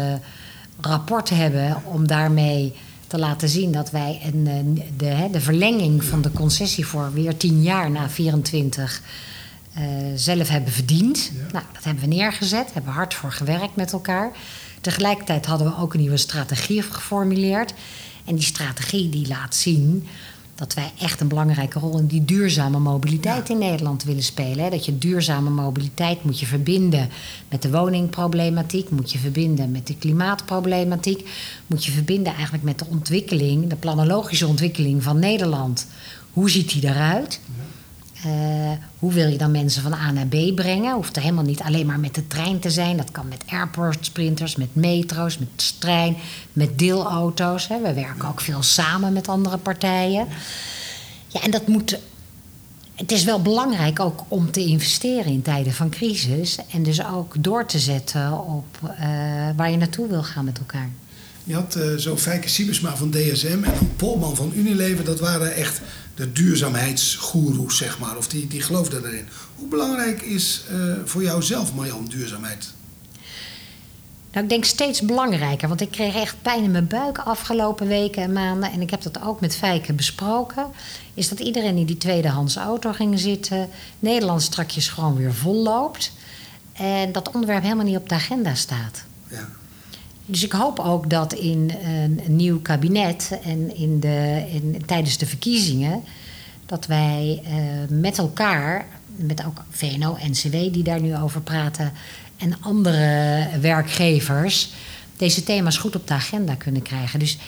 rapport 0.80 1.30
hebben 1.30 1.82
om 1.84 2.06
daarmee 2.06 2.74
te 3.06 3.18
laten 3.18 3.48
zien 3.48 3.72
dat 3.72 3.90
wij 3.90 4.20
een, 4.24 4.82
de, 4.96 5.28
de 5.32 5.40
verlenging 5.40 6.04
van 6.04 6.22
de 6.22 6.32
concessie 6.32 6.86
voor 6.86 7.12
weer 7.12 7.36
10 7.36 7.62
jaar 7.62 7.90
na 7.90 8.10
24 8.10 9.02
uh, 9.78 9.84
zelf 10.14 10.48
hebben 10.48 10.72
verdiend. 10.72 11.30
Nou, 11.52 11.64
dat 11.72 11.84
hebben 11.84 12.08
we 12.08 12.14
neergezet, 12.14 12.72
hebben 12.72 12.92
hard 12.92 13.14
voor 13.14 13.32
gewerkt 13.32 13.76
met 13.76 13.92
elkaar. 13.92 14.32
Tegelijkertijd 14.80 15.46
hadden 15.46 15.66
we 15.66 15.76
ook 15.76 15.94
een 15.94 16.00
nieuwe 16.00 16.16
strategie 16.16 16.82
geformuleerd. 16.82 17.74
En 18.24 18.34
die 18.34 18.44
strategie 18.44 19.08
die 19.08 19.28
laat 19.28 19.54
zien 19.54 20.06
dat 20.54 20.74
wij 20.74 20.92
echt 20.98 21.20
een 21.20 21.28
belangrijke 21.28 21.78
rol 21.78 21.98
in 21.98 22.06
die 22.06 22.24
duurzame 22.24 22.78
mobiliteit 22.78 23.48
in 23.48 23.58
Nederland 23.58 24.04
willen 24.04 24.22
spelen. 24.22 24.70
Dat 24.70 24.84
je 24.84 24.98
duurzame 24.98 25.50
mobiliteit 25.50 26.24
moet 26.24 26.40
je 26.40 26.46
verbinden 26.46 27.08
met 27.48 27.62
de 27.62 27.70
woningproblematiek, 27.70 28.90
moet 28.90 29.12
je 29.12 29.18
verbinden 29.18 29.70
met 29.70 29.86
de 29.86 29.96
klimaatproblematiek, 29.96 31.28
moet 31.66 31.84
je 31.84 31.92
verbinden 31.92 32.32
eigenlijk 32.32 32.64
met 32.64 32.78
de 32.78 32.86
ontwikkeling, 32.90 33.68
de 33.68 33.76
planologische 33.76 34.46
ontwikkeling 34.46 35.02
van 35.02 35.18
Nederland. 35.18 35.86
Hoe 36.32 36.50
ziet 36.50 36.70
die 36.72 36.88
eruit? 36.88 37.40
Uh, 38.26 38.70
hoe 38.98 39.12
wil 39.12 39.28
je 39.28 39.38
dan 39.38 39.50
mensen 39.50 39.82
van 39.82 39.92
A 39.92 40.10
naar 40.10 40.26
B 40.26 40.54
brengen? 40.54 40.94
Hoeft 40.94 41.16
er 41.16 41.22
helemaal 41.22 41.44
niet 41.44 41.60
alleen 41.60 41.86
maar 41.86 42.00
met 42.00 42.14
de 42.14 42.26
trein 42.26 42.58
te 42.58 42.70
zijn. 42.70 42.96
Dat 42.96 43.10
kan 43.10 43.28
met 43.28 43.42
airport 43.46 44.06
sprinters, 44.06 44.56
met 44.56 44.74
metro's, 44.74 45.38
met 45.38 45.80
trein, 45.80 46.16
met 46.52 46.78
deelauto's. 46.78 47.68
Hè. 47.68 47.80
We 47.80 47.94
werken 47.94 48.28
ook 48.28 48.40
veel 48.40 48.62
samen 48.62 49.12
met 49.12 49.28
andere 49.28 49.58
partijen. 49.58 50.26
Ja, 51.26 51.42
en 51.42 51.50
dat 51.50 51.66
moet. 51.66 51.98
Het 52.94 53.12
is 53.12 53.24
wel 53.24 53.42
belangrijk 53.42 54.00
ook 54.00 54.24
om 54.28 54.50
te 54.50 54.64
investeren 54.64 55.32
in 55.32 55.42
tijden 55.42 55.72
van 55.72 55.90
crisis. 55.90 56.58
En 56.70 56.82
dus 56.82 57.06
ook 57.06 57.34
door 57.38 57.66
te 57.66 57.78
zetten 57.78 58.46
op 58.46 58.66
uh, 58.82 58.90
waar 59.56 59.70
je 59.70 59.76
naartoe 59.76 60.08
wil 60.08 60.22
gaan 60.22 60.44
met 60.44 60.58
elkaar. 60.58 60.90
Je 61.44 61.54
had 61.54 61.76
uh, 61.76 61.96
zo 61.96 62.16
Fijke 62.16 62.48
Siebesma 62.48 62.96
van 62.96 63.10
DSM 63.10 63.62
en 63.62 63.96
Polman 63.96 64.36
van 64.36 64.52
Unilever. 64.54 65.04
Dat 65.04 65.20
waren 65.20 65.54
echt 65.54 65.80
de 66.14 66.32
duurzaamheidsgoeroes, 66.32 67.76
zeg 67.76 67.98
maar. 67.98 68.16
Of 68.16 68.28
die, 68.28 68.46
die 68.46 68.62
geloofden 68.62 69.06
erin. 69.06 69.28
Hoe 69.54 69.68
belangrijk 69.68 70.22
is 70.22 70.64
uh, 70.72 70.94
voor 71.04 71.22
jou 71.22 71.42
zelf, 71.42 71.74
Marjan, 71.74 72.04
duurzaamheid? 72.04 72.72
Nou, 74.32 74.46
ik 74.46 74.52
denk 74.52 74.64
steeds 74.64 75.00
belangrijker. 75.00 75.68
Want 75.68 75.80
ik 75.80 75.90
kreeg 75.90 76.14
echt 76.14 76.42
pijn 76.42 76.64
in 76.64 76.70
mijn 76.70 76.86
buik 76.86 77.18
afgelopen 77.18 77.86
weken 77.86 78.22
en 78.22 78.32
maanden. 78.32 78.72
En 78.72 78.80
ik 78.80 78.90
heb 78.90 79.02
dat 79.02 79.22
ook 79.22 79.40
met 79.40 79.56
Fijke 79.56 79.92
besproken. 79.92 80.66
Is 81.14 81.28
dat 81.28 81.38
iedereen 81.38 81.76
in 81.76 81.86
die 81.86 81.96
tweedehands 81.96 82.56
auto 82.56 82.92
ging 82.92 83.20
zitten. 83.20 83.68
Nederland 83.98 84.42
strakjes 84.42 84.88
gewoon 84.88 85.16
weer 85.16 85.34
vol 85.34 85.62
loopt. 85.62 86.12
En 86.72 87.12
dat 87.12 87.32
onderwerp 87.32 87.62
helemaal 87.62 87.84
niet 87.84 87.96
op 87.96 88.08
de 88.08 88.14
agenda 88.14 88.54
staat. 88.54 89.04
Ja. 89.28 89.48
Dus 90.26 90.44
ik 90.44 90.52
hoop 90.52 90.78
ook 90.78 91.10
dat 91.10 91.32
in 91.32 91.72
een, 91.84 92.20
nieuw 92.26 92.60
kabinet 92.60 93.38
en 93.44 93.76
in 93.76 94.00
de, 94.00 94.46
in, 94.52 94.82
tijdens 94.86 95.18
de 95.18 95.26
verkiezingen, 95.26 96.02
dat 96.66 96.86
wij 96.86 97.42
uh, 97.44 97.98
met 98.00 98.18
elkaar, 98.18 98.86
met 99.16 99.44
ook 99.44 99.64
VNO, 99.70 100.16
NCW 100.28 100.50
die 100.50 100.82
daar 100.82 101.00
nu 101.00 101.16
over 101.16 101.40
praten, 101.40 101.92
en 102.36 102.56
andere 102.60 103.48
werkgevers, 103.60 104.72
deze 105.16 105.44
thema's 105.44 105.76
goed 105.76 105.96
op 105.96 106.06
de 106.06 106.14
agenda 106.14 106.54
kunnen 106.54 106.82
krijgen. 106.82 107.18
Dus 107.18 107.38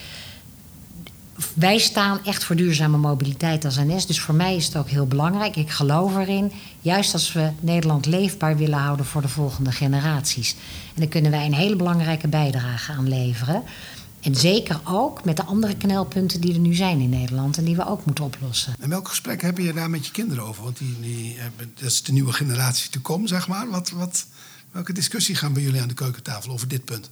wij 1.54 1.78
staan 1.78 2.24
echt 2.24 2.44
voor 2.44 2.56
duurzame 2.56 2.96
mobiliteit 2.96 3.64
als 3.64 3.76
NS. 3.76 4.06
Dus 4.06 4.20
voor 4.20 4.34
mij 4.34 4.56
is 4.56 4.66
het 4.66 4.76
ook 4.76 4.88
heel 4.88 5.06
belangrijk. 5.06 5.56
Ik 5.56 5.70
geloof 5.70 6.16
erin. 6.16 6.52
Juist 6.80 7.12
als 7.12 7.32
we 7.32 7.50
Nederland 7.60 8.06
leefbaar 8.06 8.56
willen 8.56 8.78
houden 8.78 9.06
voor 9.06 9.22
de 9.22 9.28
volgende 9.28 9.72
generaties. 9.72 10.56
En 10.94 11.00
daar 11.00 11.08
kunnen 11.08 11.30
wij 11.30 11.46
een 11.46 11.54
hele 11.54 11.76
belangrijke 11.76 12.28
bijdrage 12.28 12.92
aan 12.92 13.08
leveren. 13.08 13.62
En 14.20 14.34
zeker 14.34 14.80
ook 14.84 15.24
met 15.24 15.36
de 15.36 15.44
andere 15.44 15.76
knelpunten 15.76 16.40
die 16.40 16.52
er 16.52 16.58
nu 16.58 16.74
zijn 16.74 17.00
in 17.00 17.08
Nederland 17.08 17.58
en 17.58 17.64
die 17.64 17.76
we 17.76 17.86
ook 17.86 18.04
moeten 18.04 18.24
oplossen. 18.24 18.74
En 18.80 18.88
welk 18.88 19.08
gesprek 19.08 19.42
heb 19.42 19.58
je 19.58 19.72
daar 19.72 19.90
met 19.90 20.06
je 20.06 20.12
kinderen 20.12 20.44
over? 20.44 20.62
Want 20.62 20.78
die, 20.78 21.36
dat 21.74 21.90
is 21.90 22.02
de 22.02 22.12
nieuwe 22.12 22.32
generatie 22.32 22.90
te 22.90 23.20
zeg 23.24 23.48
maar. 23.48 23.70
Wat, 23.70 23.90
wat, 23.90 24.26
welke 24.70 24.92
discussie 24.92 25.34
gaan 25.34 25.52
bij 25.52 25.62
jullie 25.62 25.80
aan 25.80 25.88
de 25.88 25.94
keukentafel 25.94 26.52
over 26.52 26.68
dit 26.68 26.84
punt? 26.84 27.10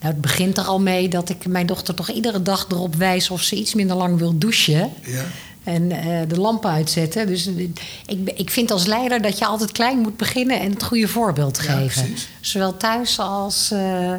Nou, 0.00 0.12
het 0.12 0.20
begint 0.20 0.58
er 0.58 0.64
al 0.64 0.80
mee 0.80 1.08
dat 1.08 1.28
ik 1.28 1.46
mijn 1.46 1.66
dochter 1.66 1.94
toch 1.94 2.10
iedere 2.10 2.42
dag 2.42 2.66
erop 2.70 2.94
wijs 2.94 3.30
of 3.30 3.42
ze 3.42 3.56
iets 3.56 3.74
minder 3.74 3.96
lang 3.96 4.18
wil 4.18 4.38
douchen. 4.38 4.92
Ja. 5.02 5.24
En 5.64 5.82
uh, 5.90 6.20
de 6.28 6.40
lampen 6.40 6.70
uitzetten. 6.70 7.26
Dus 7.26 7.46
ik, 7.46 8.32
ik 8.34 8.50
vind 8.50 8.70
als 8.70 8.86
leider 8.86 9.22
dat 9.22 9.38
je 9.38 9.46
altijd 9.46 9.72
klein 9.72 9.98
moet 9.98 10.16
beginnen 10.16 10.60
en 10.60 10.70
het 10.70 10.82
goede 10.82 11.08
voorbeeld 11.08 11.58
geven. 11.58 12.14
Zowel 12.40 12.76
thuis 12.76 13.18
als, 13.18 13.70
uh, 13.72 14.14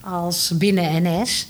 als 0.00 0.50
binnen 0.54 1.02
NS. 1.02 1.46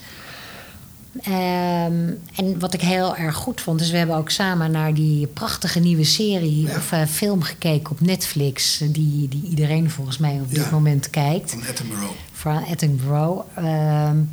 Um, 1.12 2.18
en 2.35 2.59
wat 2.59 2.75
ik 2.75 2.81
heel 2.81 3.16
erg 3.16 3.35
goed 3.35 3.61
vond, 3.61 3.81
is 3.81 3.90
we 3.90 3.96
hebben 3.96 4.16
ook 4.16 4.31
samen 4.31 4.70
naar 4.70 4.94
die 4.94 5.27
prachtige 5.27 5.79
nieuwe 5.79 6.05
serie 6.05 6.66
ja. 6.66 6.77
of 6.77 6.92
uh, 6.92 7.05
film 7.05 7.42
gekeken 7.42 7.90
op 7.90 8.01
Netflix, 8.01 8.79
die, 8.79 9.29
die 9.29 9.42
iedereen 9.49 9.90
volgens 9.90 10.18
mij 10.18 10.40
op 10.40 10.55
dit 10.55 10.64
ja. 10.64 10.70
moment 10.70 11.11
kijkt. 11.11 11.51
Van 11.51 11.66
Attenborough. 11.68 12.14
Van 12.33 12.64
Attenborough. 12.64 13.59
Um, 13.59 14.31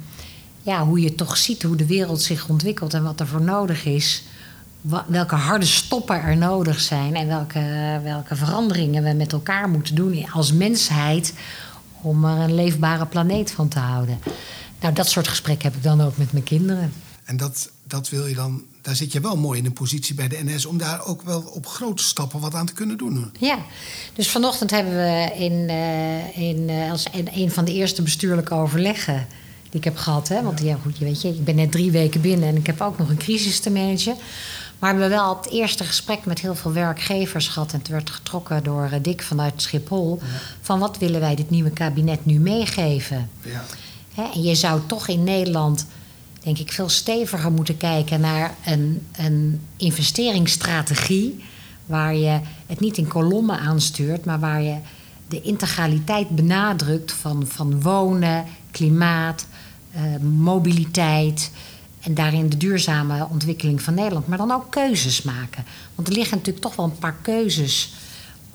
ja, 0.62 0.86
hoe 0.86 1.02
je 1.02 1.16
toch 1.16 1.38
ziet 1.38 1.64
hoe 1.64 1.76
de 1.76 1.86
wereld 1.86 2.22
zich 2.22 2.48
ontwikkelt 2.48 2.94
en 2.94 3.04
wat 3.04 3.20
er 3.20 3.28
voor 3.28 3.42
nodig 3.42 3.86
is. 3.86 4.24
Welke 5.08 5.36
harde 5.36 5.66
stoppen 5.66 6.22
er 6.22 6.38
nodig 6.38 6.80
zijn 6.80 7.16
en 7.16 7.28
welke, 7.28 8.00
welke 8.04 8.36
veranderingen 8.36 9.04
we 9.04 9.14
met 9.14 9.34
elkaar 9.34 9.70
moeten 9.70 9.96
doen 9.96 10.32
als 10.32 10.54
mensheid 10.54 11.34
om 12.02 12.26
er 12.26 12.40
een 12.40 12.56
leefbare 12.56 13.06
planeet 13.06 13.52
van 13.52 13.68
te 13.68 13.80
houden. 13.80 14.20
Nou, 14.80 14.94
dat 14.94 15.10
soort 15.10 15.28
gesprekken 15.28 15.68
heb 15.68 15.78
ik 15.78 15.84
dan 15.84 16.02
ook 16.02 16.18
met 16.18 16.32
mijn 16.32 16.44
kinderen. 16.44 16.94
En 17.24 17.38
dat, 17.38 17.70
dat 17.84 18.10
wil 18.10 18.28
je 18.28 18.36
dan, 18.36 18.64
daar 18.82 18.96
zit 18.96 19.12
je 19.12 19.20
wel 19.20 19.38
mooi 19.38 19.60
in 19.60 19.66
een 19.66 19.74
positie 19.74 20.16
bij 20.16 20.28
de 20.28 20.44
NS 20.44 20.66
om 20.66 20.78
daar 20.78 21.06
ook 21.06 21.22
wel 21.22 21.42
op 21.42 21.68
grote 21.68 22.04
stappen 22.04 22.40
wat 22.40 22.54
aan 22.54 22.66
te 22.66 22.74
kunnen 22.74 22.98
doen. 22.98 23.32
Ja, 23.40 23.60
dus 24.14 24.30
vanochtend 24.30 24.72
hebben 24.72 24.94
we 24.94 25.32
in, 25.36 25.52
uh, 25.52 26.38
in, 26.38 26.70
uh, 26.70 26.92
als 26.92 27.06
een, 27.14 27.30
een 27.34 27.52
van 27.52 27.66
de 27.66 27.74
eerste 27.74 28.02
bestuurlijke 28.02 28.54
overleggen 28.54 29.28
die 29.70 29.80
ik 29.80 29.84
heb 29.84 29.98
gehad. 29.98 30.28
Hè, 30.28 30.44
want 30.44 30.62
ja, 30.62 30.78
goed, 30.82 30.98
je 30.98 31.06
weet 31.06 31.22
je, 31.22 31.28
ik 31.28 31.46
ben 31.46 31.56
net 31.56 31.72
drie 31.72 31.92
weken 31.92 32.22
binnen 32.22 32.50
en 32.50 32.56
ik 32.56 32.66
heb 32.66 32.82
ook 32.82 32.98
nog 32.98 33.10
een 33.10 33.18
crisis 33.18 33.60
te 33.60 33.70
managen. 33.70 34.16
Maar 34.80 34.96
we 34.96 35.02
hebben 35.02 35.20
wel 35.20 35.38
het 35.38 35.52
eerste 35.52 35.84
gesprek 35.84 36.26
met 36.26 36.40
heel 36.40 36.56
veel 36.56 36.74
werkgevers 36.74 37.48
gehad. 37.48 37.72
En 37.72 37.80
het 37.80 37.88
werd 37.88 38.10
getrokken 38.10 38.64
door 38.64 38.90
uh, 38.94 39.00
Dick 39.02 39.22
vanuit 39.22 39.62
Schiphol. 39.62 40.20
Ja. 40.22 40.28
Van 40.62 40.80
wat 40.80 40.98
willen 40.98 41.20
wij 41.20 41.36
dit 41.36 41.50
nieuwe 41.50 41.70
kabinet 41.70 42.26
nu 42.26 42.40
meegeven? 42.40 43.30
Ja. 43.42 43.66
En 44.18 44.44
je 44.44 44.56
zou 44.56 44.82
toch 44.86 45.08
in 45.08 45.24
Nederland, 45.24 45.86
denk 46.44 46.58
ik, 46.58 46.72
veel 46.72 46.90
steviger 46.90 47.52
moeten 47.52 47.78
kijken 47.78 48.20
naar 48.20 48.56
een, 48.66 49.08
een 49.12 49.62
investeringsstrategie. 49.78 51.44
Waar 51.86 52.16
je 52.16 52.40
het 52.66 52.80
niet 52.80 52.98
in 52.98 53.08
kolommen 53.08 53.60
aanstuurt, 53.60 54.26
maar 54.26 54.40
waar 54.40 54.62
je 54.62 54.78
de 55.28 55.42
integraliteit 55.42 56.30
benadrukt 56.30 57.12
van, 57.12 57.48
van 57.48 57.82
wonen, 57.82 58.46
klimaat, 58.72 59.46
uh, 59.96 60.02
mobiliteit. 60.40 61.52
En 62.00 62.14
daarin 62.14 62.50
de 62.50 62.58
duurzame 62.58 63.28
ontwikkeling 63.32 63.82
van 63.82 63.94
Nederland. 63.94 64.28
Maar 64.28 64.38
dan 64.38 64.52
ook 64.52 64.72
keuzes 64.72 65.22
maken. 65.22 65.66
Want 65.96 66.08
er 66.08 66.14
liggen 66.14 66.38
natuurlijk 66.38 66.66
toch 66.66 66.76
wel 66.76 66.86
een 66.86 66.98
paar 66.98 67.18
keuzes 67.22 67.94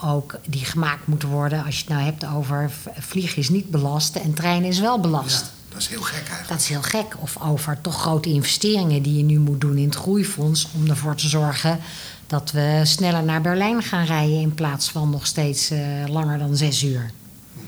ook 0.02 0.38
die 0.46 0.64
gemaakt 0.64 1.06
moeten 1.06 1.28
worden. 1.28 1.64
Als 1.64 1.74
je 1.74 1.80
het 1.80 1.92
nou 1.92 2.04
hebt 2.04 2.26
over 2.26 2.70
vliegen 2.98 3.38
is 3.38 3.48
niet 3.48 3.70
belast 3.70 4.16
en 4.16 4.34
treinen 4.34 4.68
is 4.68 4.80
wel 4.80 5.00
belast. 5.00 5.40
Ja, 5.40 5.46
dat 5.68 5.80
is 5.80 5.86
heel 5.86 6.02
gek 6.02 6.18
eigenlijk. 6.18 6.48
Dat 6.48 6.60
is 6.60 6.68
heel 6.68 6.82
gek. 6.82 7.16
Of 7.18 7.36
over 7.42 7.80
toch 7.80 8.00
grote 8.00 8.28
investeringen 8.28 9.02
die 9.02 9.16
je 9.16 9.24
nu 9.24 9.38
moet 9.38 9.60
doen 9.60 9.76
in 9.76 9.84
het 9.84 9.94
groeifonds. 9.94 10.68
Om 10.74 10.90
ervoor 10.90 11.14
te 11.14 11.28
zorgen 11.28 11.78
dat 12.26 12.50
we 12.50 12.80
sneller 12.84 13.22
naar 13.22 13.40
Berlijn 13.40 13.82
gaan 13.82 14.04
rijden 14.04 14.40
in 14.40 14.54
plaats 14.54 14.90
van 14.90 15.10
nog 15.10 15.26
steeds 15.26 15.70
uh, 15.70 15.78
langer 16.06 16.38
dan 16.38 16.56
zes 16.56 16.82
uur. 16.82 17.10
-hmm. 17.52 17.62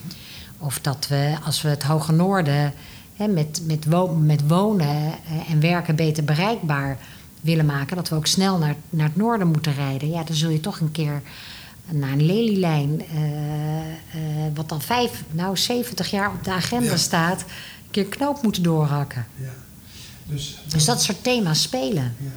Of 0.58 0.80
dat 0.80 1.06
we, 1.08 1.36
als 1.44 1.62
we 1.62 1.68
het 1.68 1.82
Hoge 1.82 2.12
Noorden 2.12 2.72
hè, 3.16 3.28
met, 3.28 3.62
met, 3.66 3.84
wo 3.84 4.06
met 4.06 4.48
wonen 4.48 5.06
uh, 5.06 5.50
en 5.50 5.60
werken 5.60 5.96
beter 5.96 6.24
bereikbaar 6.24 6.98
willen 7.40 7.66
maken, 7.66 7.96
dat 7.96 8.08
we 8.08 8.14
ook 8.14 8.26
snel 8.26 8.58
naar, 8.58 8.74
naar 8.90 9.06
het 9.06 9.16
noorden 9.16 9.46
moeten 9.46 9.74
rijden. 9.74 10.10
Ja, 10.10 10.22
dan 10.22 10.36
zul 10.36 10.50
je 10.50 10.60
toch 10.60 10.80
een 10.80 10.92
keer 10.92 11.22
naar 11.90 12.12
een 12.12 12.26
lelielijn, 12.26 13.02
uh, 13.14 13.18
uh, 13.18 14.46
wat 14.54 14.72
al 14.72 14.80
vijf, 14.80 15.22
nou 15.30 15.56
70 15.56 16.10
jaar 16.10 16.32
op 16.32 16.44
de 16.44 16.52
agenda 16.52 16.90
ja. 16.90 16.96
staat, 16.96 17.40
een 17.40 17.90
keer 17.90 18.04
knoop 18.04 18.42
moeten 18.42 18.62
doorhakken. 18.62 19.26
Ja. 19.36 19.54
Dus, 20.26 20.58
dus 20.68 20.84
dat 20.84 21.02
soort 21.02 21.22
thema's 21.22 21.62
spelen. 21.62 22.16
Ja. 22.18 22.30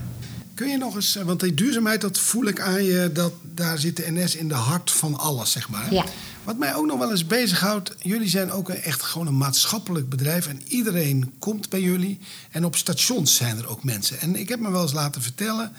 Kun 0.53 0.67
je 0.67 0.77
nog 0.77 0.95
eens, 0.95 1.15
want 1.15 1.39
die 1.39 1.53
duurzaamheid, 1.53 2.01
dat 2.01 2.19
voel 2.19 2.45
ik 2.45 2.62
aan 2.62 2.83
je, 2.83 3.10
dat 3.13 3.33
daar 3.53 3.77
zit 3.77 3.97
de 3.97 4.12
NS 4.12 4.36
in 4.36 4.47
de 4.47 4.53
hart 4.53 4.91
van 4.91 5.17
alles, 5.17 5.51
zeg 5.51 5.69
maar. 5.69 5.93
Ja. 5.93 6.05
Wat 6.43 6.57
mij 6.57 6.75
ook 6.75 6.86
nog 6.86 6.97
wel 6.97 7.12
eens 7.12 7.25
bezighoudt, 7.25 7.95
jullie 7.99 8.29
zijn 8.29 8.51
ook 8.51 8.69
echt 8.69 9.01
gewoon 9.01 9.27
een 9.27 9.38
maatschappelijk 9.38 10.10
bedrijf 10.10 10.47
en 10.47 10.62
iedereen 10.67 11.33
komt 11.39 11.69
bij 11.69 11.81
jullie. 11.81 12.19
En 12.51 12.65
op 12.65 12.75
stations 12.75 13.36
zijn 13.36 13.57
er 13.57 13.69
ook 13.69 13.83
mensen. 13.83 14.19
En 14.19 14.36
ik 14.36 14.49
heb 14.49 14.60
me 14.60 14.71
wel 14.71 14.81
eens 14.81 14.93
laten 14.93 15.21
vertellen 15.21 15.71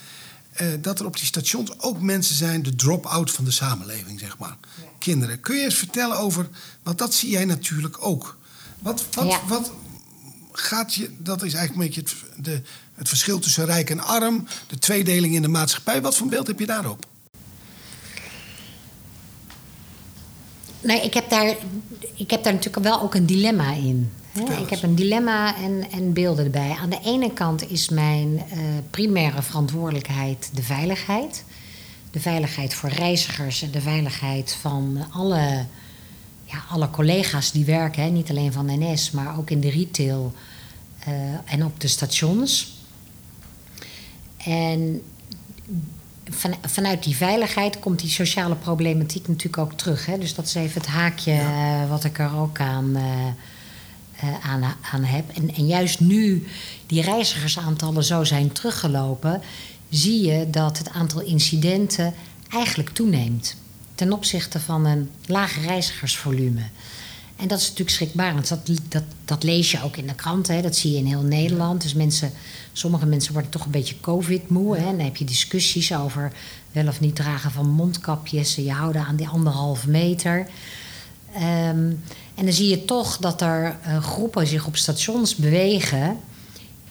eh, 0.58 0.66
dat 0.80 1.00
er 1.00 1.06
op 1.06 1.16
die 1.16 1.26
stations 1.26 1.78
ook 1.78 2.00
mensen 2.00 2.34
zijn, 2.34 2.62
de 2.62 2.74
drop-out 2.74 3.30
van 3.30 3.44
de 3.44 3.50
samenleving, 3.50 4.20
zeg 4.20 4.38
maar. 4.38 4.56
Kinderen. 4.98 5.40
Kun 5.40 5.56
je 5.56 5.64
eens 5.64 5.74
vertellen 5.74 6.18
over, 6.18 6.48
want 6.82 6.98
dat 6.98 7.14
zie 7.14 7.30
jij 7.30 7.44
natuurlijk 7.44 7.96
ook. 8.00 8.36
Wat, 8.78 9.04
wat, 9.12 9.26
Ja. 9.30 9.40
wat 9.46 9.70
gaat 10.52 10.94
je, 10.94 11.10
dat 11.18 11.42
is 11.42 11.54
eigenlijk 11.54 11.72
een 11.96 12.02
beetje 12.02 12.24
het, 12.34 12.44
de, 12.44 12.62
het 12.94 13.08
verschil 13.08 13.38
tussen 13.38 13.64
rijk 13.64 13.90
en 13.90 14.00
arm, 14.00 14.46
de 14.66 14.78
tweedeling 14.78 15.34
in 15.34 15.42
de 15.42 15.48
maatschappij. 15.48 16.02
Wat 16.02 16.16
voor 16.16 16.26
beeld 16.28 16.46
heb 16.46 16.58
je 16.58 16.66
daarop? 16.66 17.06
Nee, 20.80 21.00
ik 21.02 21.14
heb 21.14 21.30
daar, 21.30 21.56
ik 22.14 22.30
heb 22.30 22.42
daar 22.42 22.52
natuurlijk 22.54 22.84
wel 22.84 23.00
ook 23.00 23.14
een 23.14 23.26
dilemma 23.26 23.72
in. 23.72 24.12
Hè? 24.46 24.62
Ik 24.62 24.70
heb 24.70 24.82
een 24.82 24.94
dilemma 24.94 25.56
en, 25.56 25.90
en 25.90 26.12
beelden 26.12 26.44
erbij. 26.44 26.76
Aan 26.80 26.90
de 26.90 27.00
ene 27.04 27.32
kant 27.32 27.70
is 27.70 27.88
mijn 27.88 28.42
eh, 28.50 28.58
primaire 28.90 29.42
verantwoordelijkheid 29.42 30.50
de 30.54 30.62
veiligheid. 30.62 31.44
De 32.10 32.20
veiligheid 32.20 32.74
voor 32.74 32.88
reizigers 32.88 33.62
en 33.62 33.70
de 33.70 33.80
veiligheid 33.80 34.56
van 34.60 35.06
alle, 35.10 35.64
ja, 36.44 36.64
alle 36.70 36.90
collega's 36.90 37.52
die 37.52 37.64
werken. 37.64 38.02
Hè? 38.02 38.08
Niet 38.08 38.30
alleen 38.30 38.52
van 38.52 38.66
NS, 38.66 39.10
maar 39.10 39.38
ook 39.38 39.50
in 39.50 39.60
de 39.60 39.70
retail 39.70 40.32
eh, 40.98 41.12
en 41.44 41.64
op 41.64 41.80
de 41.80 41.88
stations. 41.88 42.76
En 44.36 45.02
van, 46.30 46.54
vanuit 46.66 47.04
die 47.04 47.16
veiligheid 47.16 47.78
komt 47.78 48.00
die 48.00 48.10
sociale 48.10 48.54
problematiek 48.54 49.28
natuurlijk 49.28 49.58
ook 49.58 49.72
terug. 49.72 50.06
Hè? 50.06 50.18
Dus 50.18 50.34
dat 50.34 50.46
is 50.46 50.54
even 50.54 50.80
het 50.80 50.90
haakje 50.90 51.32
eh, 51.32 51.88
wat 51.88 52.04
ik 52.04 52.18
er 52.18 52.36
ook 52.36 52.60
aan, 52.60 52.96
aan, 54.42 54.76
aan 54.92 55.04
heb. 55.04 55.28
En, 55.28 55.54
en 55.54 55.66
juist 55.66 56.00
nu 56.00 56.46
die 56.86 57.02
reizigersaantallen 57.02 58.04
zo 58.04 58.24
zijn 58.24 58.52
teruggelopen, 58.52 59.42
zie 59.88 60.26
je 60.26 60.50
dat 60.50 60.78
het 60.78 60.90
aantal 60.90 61.20
incidenten 61.20 62.14
eigenlijk 62.48 62.88
toeneemt. 62.88 63.56
Ten 63.94 64.12
opzichte 64.12 64.60
van 64.60 64.84
een 64.84 65.10
laag 65.26 65.64
reizigersvolume. 65.64 66.62
En 67.36 67.48
dat 67.48 67.58
is 67.58 67.64
natuurlijk 67.64 67.96
schrikbarend. 67.96 68.48
Dat, 68.48 68.70
dat, 68.88 69.02
dat 69.24 69.42
lees 69.42 69.70
je 69.70 69.82
ook 69.82 69.96
in 69.96 70.06
de 70.06 70.14
kranten, 70.14 70.54
hè. 70.54 70.62
dat 70.62 70.76
zie 70.76 70.92
je 70.92 70.98
in 70.98 71.06
heel 71.06 71.22
Nederland. 71.22 71.82
Dus 71.82 71.94
mensen, 71.94 72.32
sommige 72.72 73.06
mensen 73.06 73.32
worden 73.32 73.50
toch 73.50 73.64
een 73.64 73.70
beetje 73.70 74.00
covid-moe. 74.00 74.76
En 74.76 74.84
dan 74.84 74.98
heb 74.98 75.16
je 75.16 75.24
discussies 75.24 75.94
over 75.94 76.32
wel 76.72 76.86
of 76.86 77.00
niet 77.00 77.16
dragen 77.16 77.50
van 77.50 77.68
mondkapjes. 77.68 78.54
Je 78.54 78.72
houden 78.72 79.04
aan 79.04 79.16
die 79.16 79.28
anderhalve 79.28 79.88
meter. 79.88 80.46
Ehm, 81.34 81.92
en 82.34 82.44
dan 82.44 82.52
zie 82.52 82.68
je 82.68 82.84
toch 82.84 83.16
dat 83.16 83.40
er 83.40 83.76
eh, 83.82 84.02
groepen 84.02 84.46
zich 84.46 84.66
op 84.66 84.76
stations 84.76 85.34
bewegen. 85.34 86.18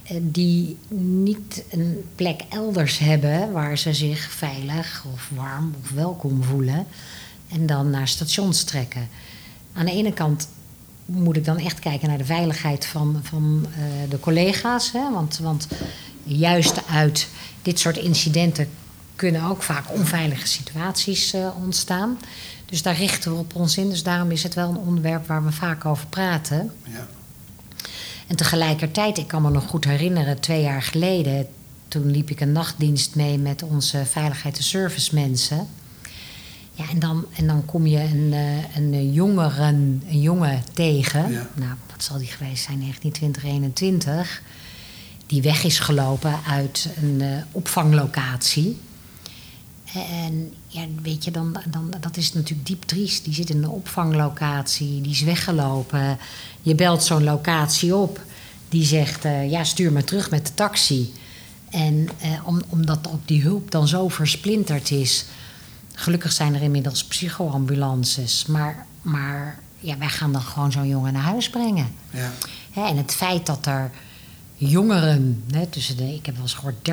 eh, 0.04 0.18
die 0.22 0.78
niet 0.90 1.64
een 1.72 2.04
plek 2.16 2.42
elders 2.50 2.98
hebben 2.98 3.52
waar 3.52 3.78
ze 3.78 3.94
zich 3.94 4.32
veilig 4.32 5.06
of 5.14 5.30
warm 5.36 5.74
of 5.84 5.92
welkom 5.92 6.44
voelen. 6.44 6.88
En 7.48 7.66
dan 7.66 7.90
naar 7.90 8.08
stations 8.08 8.64
trekken. 8.64 9.10
Aan 9.74 9.86
de 9.86 9.92
ene 9.92 10.14
kant 10.14 10.48
moet 11.06 11.36
ik 11.38 11.46
dan 11.46 11.58
echt 11.58 11.80
kijken 11.80 12.08
naar 12.08 12.18
de 12.18 12.26
veiligheid 12.26 12.86
van, 12.86 13.20
van 13.24 13.66
eh, 13.76 14.10
de 14.10 14.20
collega's. 14.20 14.92
Hè? 14.92 15.12
Want, 15.12 15.38
want 15.38 15.68
juist 16.24 16.88
uit 16.88 17.28
dit 17.62 17.80
soort 17.80 17.98
incidenten 17.98 18.70
kunnen 19.16 19.44
ook 19.44 19.64
vaak 19.64 19.94
onveilige 19.94 20.48
situaties 20.48 21.34
ontstaan. 21.64 22.18
Dus 22.70 22.82
daar 22.82 22.98
richten 22.98 23.32
we 23.32 23.38
op 23.38 23.56
ons 23.56 23.78
in. 23.78 23.90
Dus 23.90 24.04
daarom 24.04 24.32
is 24.32 24.44
het 24.44 24.54
wel 24.54 24.70
een 24.70 24.78
onderwerp 24.78 25.28
waar 25.28 25.46
we 25.46 25.52
vaak 25.52 25.86
over 25.86 26.08
praten. 26.08 26.72
Ja. 26.84 27.08
En 28.28 28.36
tegelijkertijd, 28.36 29.18
ik 29.18 29.28
kan 29.28 29.42
me 29.42 29.50
nog 29.50 29.68
goed 29.68 29.86
herinneren, 29.86 30.40
twee 30.40 30.62
jaar 30.62 30.82
geleden, 30.82 31.48
toen 31.88 32.12
liep 32.12 32.30
ik 32.30 32.40
een 32.40 32.52
nachtdienst 32.52 33.16
mee 33.16 33.38
met 33.38 33.64
onze 33.64 34.06
veiligheid 34.06 34.58
en 34.58 34.64
service 34.64 35.16
mensen. 35.16 35.68
Ja, 36.74 36.90
en 36.90 37.00
dan, 37.00 37.26
en 37.36 37.48
dan 37.48 37.66
kom 37.66 37.86
je 37.86 38.00
een, 38.00 38.34
eh, 38.34 38.76
een 38.76 39.12
jongeren, 39.14 40.04
een 40.10 40.22
jongen 40.22 40.64
tegen. 40.74 41.32
Ja. 41.32 41.48
Nou, 41.54 41.74
wat 41.92 42.04
zal 42.04 42.18
die 42.18 42.28
geweest 42.28 42.64
zijn, 42.64 42.80
1920, 42.80 43.44
21. 43.44 44.42
Die 45.26 45.42
weg 45.42 45.64
is 45.64 45.80
gelopen 45.80 46.40
uit 46.48 46.90
een 47.02 47.22
eh, 47.22 47.28
opvanglocatie. 47.52 48.78
En 49.94 50.54
ja, 50.68 50.86
weet 51.02 51.24
je, 51.24 51.32
dan, 51.32 51.58
dan, 51.70 51.94
dat 52.00 52.18
is 52.18 52.34
natuurlijk 52.34 52.68
diep 52.68 52.84
triest. 52.84 53.24
Die 53.24 53.34
zit 53.34 53.50
in 53.50 53.64
een 53.64 53.70
opvanglocatie, 53.70 55.02
die 55.02 55.12
is 55.12 55.22
weggelopen. 55.22 56.18
Je 56.62 56.76
belt 56.76 57.04
zo'n 57.04 57.24
locatie 57.24 57.96
op, 57.96 58.22
die 58.70 58.84
zegt: 58.86 59.26
eh, 59.26 59.52
Ja, 59.52 59.64
stuur 59.64 59.92
me 59.92 60.04
terug 60.04 60.32
met 60.32 60.46
de 60.46 60.54
taxi. 60.54 61.14
En 61.70 62.10
eh, 62.20 62.30
om, 62.44 62.62
omdat 62.70 63.08
ook 63.12 63.28
die 63.28 63.42
hulp 63.42 63.72
dan 63.72 63.88
zo 63.88 64.08
versplinterd 64.08 64.92
is. 64.92 65.26
Gelukkig 65.94 66.32
zijn 66.32 66.56
er 66.56 66.62
inmiddels 66.62 67.04
psychoambulances. 67.04 68.46
Maar, 68.46 68.86
maar 69.02 69.60
ja, 69.80 69.98
wij 69.98 70.10
gaan 70.10 70.32
dan 70.32 70.42
gewoon 70.42 70.72
zo'n 70.72 70.88
jongen 70.88 71.14
naar 71.14 71.22
huis 71.22 71.50
brengen. 71.50 71.88
Ja. 72.10 72.32
Hè, 72.72 72.86
en 72.86 72.98
het 72.98 73.16
feit 73.16 73.46
dat 73.46 73.66
er 73.66 73.92
jongeren, 74.58 75.44
hè, 75.52 75.66
tussen 75.66 75.98
de, 75.98 76.14
ik 76.14 76.26
heb 76.26 76.36
wel 76.36 76.44
eens 76.44 76.54
gehoord 76.54 76.90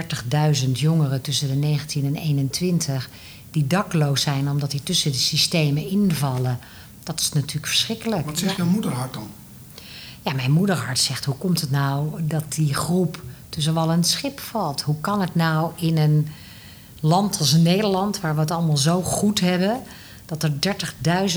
30.000 0.65 0.71
jongeren 0.73 1.21
tussen 1.21 1.49
de 1.49 1.55
19 1.55 2.05
en 2.05 2.17
21, 2.17 3.09
die 3.51 3.67
dakloos 3.67 4.23
zijn 4.23 4.49
omdat 4.51 4.71
die 4.71 4.83
tussen 4.83 5.13
de 5.13 5.19
systemen 5.19 5.89
invallen, 5.89 6.59
dat 7.03 7.21
is 7.21 7.33
natuurlijk 7.33 7.67
verschrikkelijk. 7.67 8.25
Wat 8.27 8.39
zegt 8.39 8.57
Ja. 8.57 8.63
jouw 8.65 8.73
moederhart 8.73 9.15
dan? 9.15 9.29
Ja, 10.23 10.33
mijn 10.33 10.53
moederhart 10.53 10.99
zegt: 10.99 11.25
hoe 11.25 11.35
komt 11.37 11.61
het 11.61 11.71
nou 11.71 12.23
dat 12.27 12.45
die 12.53 12.75
groep 12.75 13.23
tussen 13.49 13.75
wal 13.75 13.91
en 13.91 14.05
schip 14.05 14.41
valt? 14.41 14.81
Hoe 14.83 15.01
kan 15.01 15.21
het 15.21 15.35
nou 15.35 15.71
in 15.77 15.99
een 15.99 16.29
land 17.01 17.39
als 17.39 17.53
Nederland, 17.53 18.21
waar 18.21 18.35
we 18.35 18.41
het 18.41 18.51
allemaal 18.51 18.77
zo 18.77 19.03
goed 19.03 19.41
hebben, 19.41 19.81
dat 20.27 20.43
er 20.43 20.53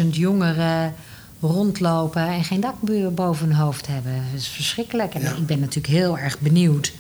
30.000 0.01 0.07
jongeren 0.11 0.93
rondlopen 1.39 2.27
en 2.27 2.43
geen 2.43 2.59
dak 2.59 2.75
boven 3.15 3.47
hun 3.47 3.55
hoofd 3.55 3.87
hebben? 3.87 4.13
Dat 4.31 4.39
is 4.39 4.47
verschrikkelijk. 4.47 5.13
En 5.13 5.21
Ja. 5.21 5.31
ik 5.35 5.45
ben 5.45 5.59
natuurlijk 5.59 5.93
heel 5.93 6.17
erg 6.17 6.39
benieuwd. 6.39 6.93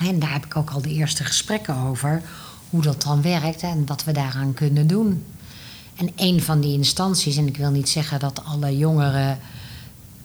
En 0.00 0.18
daar 0.18 0.32
heb 0.32 0.44
ik 0.44 0.56
ook 0.56 0.70
al 0.70 0.82
de 0.82 0.88
eerste 0.92 1.24
gesprekken 1.24 1.76
over. 1.76 2.22
Hoe 2.70 2.82
dat 2.82 3.02
dan 3.02 3.22
werkt 3.22 3.62
en 3.62 3.86
wat 3.86 4.04
we 4.04 4.12
daaraan 4.12 4.54
kunnen 4.54 4.86
doen. 4.86 5.24
En 5.96 6.10
een 6.16 6.42
van 6.42 6.60
die 6.60 6.72
instanties, 6.72 7.36
en 7.36 7.46
ik 7.46 7.56
wil 7.56 7.70
niet 7.70 7.88
zeggen 7.88 8.18
dat 8.20 8.44
alle 8.44 8.76
jongeren 8.76 9.38